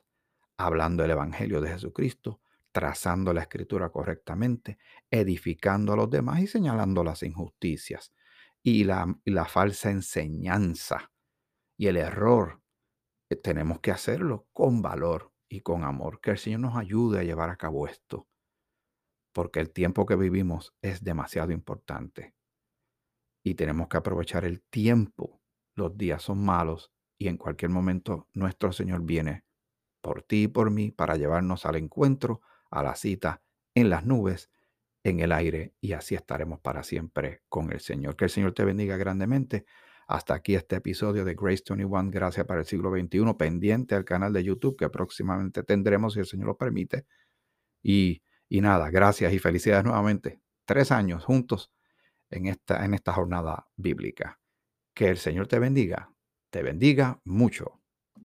hablando 0.57 1.03
el 1.03 1.11
Evangelio 1.11 1.59
de 1.61 1.69
Jesucristo, 1.69 2.39
trazando 2.71 3.33
la 3.33 3.41
escritura 3.41 3.89
correctamente, 3.89 4.77
edificando 5.09 5.93
a 5.93 5.95
los 5.97 6.09
demás 6.09 6.41
y 6.41 6.47
señalando 6.47 7.03
las 7.03 7.23
injusticias 7.23 8.13
y 8.63 8.83
la, 8.83 9.13
la 9.25 9.45
falsa 9.45 9.91
enseñanza 9.91 11.11
y 11.77 11.87
el 11.87 11.97
error. 11.97 12.61
Eh, 13.29 13.35
tenemos 13.35 13.79
que 13.79 13.91
hacerlo 13.91 14.47
con 14.53 14.81
valor 14.81 15.31
y 15.49 15.61
con 15.61 15.83
amor. 15.83 16.21
Que 16.21 16.31
el 16.31 16.37
Señor 16.37 16.61
nos 16.61 16.77
ayude 16.77 17.19
a 17.19 17.23
llevar 17.23 17.49
a 17.49 17.57
cabo 17.57 17.87
esto, 17.87 18.27
porque 19.33 19.59
el 19.59 19.71
tiempo 19.71 20.05
que 20.05 20.15
vivimos 20.15 20.73
es 20.81 21.03
demasiado 21.03 21.51
importante 21.51 22.33
y 23.43 23.55
tenemos 23.55 23.87
que 23.87 23.97
aprovechar 23.97 24.45
el 24.45 24.61
tiempo. 24.61 25.41
Los 25.75 25.97
días 25.97 26.21
son 26.21 26.43
malos 26.43 26.91
y 27.17 27.27
en 27.27 27.37
cualquier 27.37 27.71
momento 27.71 28.27
nuestro 28.33 28.71
Señor 28.71 29.03
viene 29.03 29.45
por 30.01 30.23
ti 30.23 30.43
y 30.43 30.47
por 30.47 30.71
mí 30.71 30.91
para 30.91 31.15
llevarnos 31.15 31.65
al 31.65 31.75
encuentro 31.75 32.41
a 32.71 32.81
la 32.83 32.95
cita 32.95 33.41
en 33.75 33.89
las 33.89 34.05
nubes, 34.05 34.49
en 35.03 35.19
el 35.19 35.31
aire, 35.31 35.73
y 35.81 35.93
así 35.93 36.15
estaremos 36.15 36.59
para 36.59 36.83
siempre 36.83 37.41
con 37.49 37.71
el 37.71 37.79
Señor. 37.79 38.15
Que 38.15 38.25
el 38.25 38.31
Señor 38.31 38.53
te 38.53 38.65
bendiga 38.65 38.97
grandemente. 38.97 39.65
Hasta 40.07 40.33
aquí 40.33 40.55
este 40.55 40.75
episodio 40.77 41.23
de 41.23 41.35
Grace 41.35 41.63
21, 41.69 42.11
Gracias 42.11 42.45
para 42.45 42.61
el 42.61 42.65
siglo 42.65 42.91
XXI, 42.91 43.33
pendiente 43.37 43.95
al 43.95 44.05
canal 44.05 44.33
de 44.33 44.43
YouTube 44.43 44.77
que 44.77 44.89
próximamente 44.89 45.63
tendremos, 45.63 46.13
si 46.13 46.19
el 46.19 46.25
Señor 46.25 46.47
lo 46.47 46.57
permite. 46.57 47.05
Y, 47.81 48.21
y 48.49 48.61
nada, 48.61 48.89
gracias 48.89 49.33
y 49.33 49.39
felicidades 49.39 49.85
nuevamente. 49.85 50.41
Tres 50.65 50.91
años 50.91 51.23
juntos 51.23 51.71
en 52.29 52.47
esta, 52.47 52.85
en 52.85 52.93
esta 52.93 53.13
jornada 53.13 53.67
bíblica. 53.75 54.39
Que 54.93 55.09
el 55.09 55.17
Señor 55.17 55.47
te 55.47 55.59
bendiga, 55.59 56.13
te 56.49 56.61
bendiga 56.63 57.21
mucho. 57.23 57.80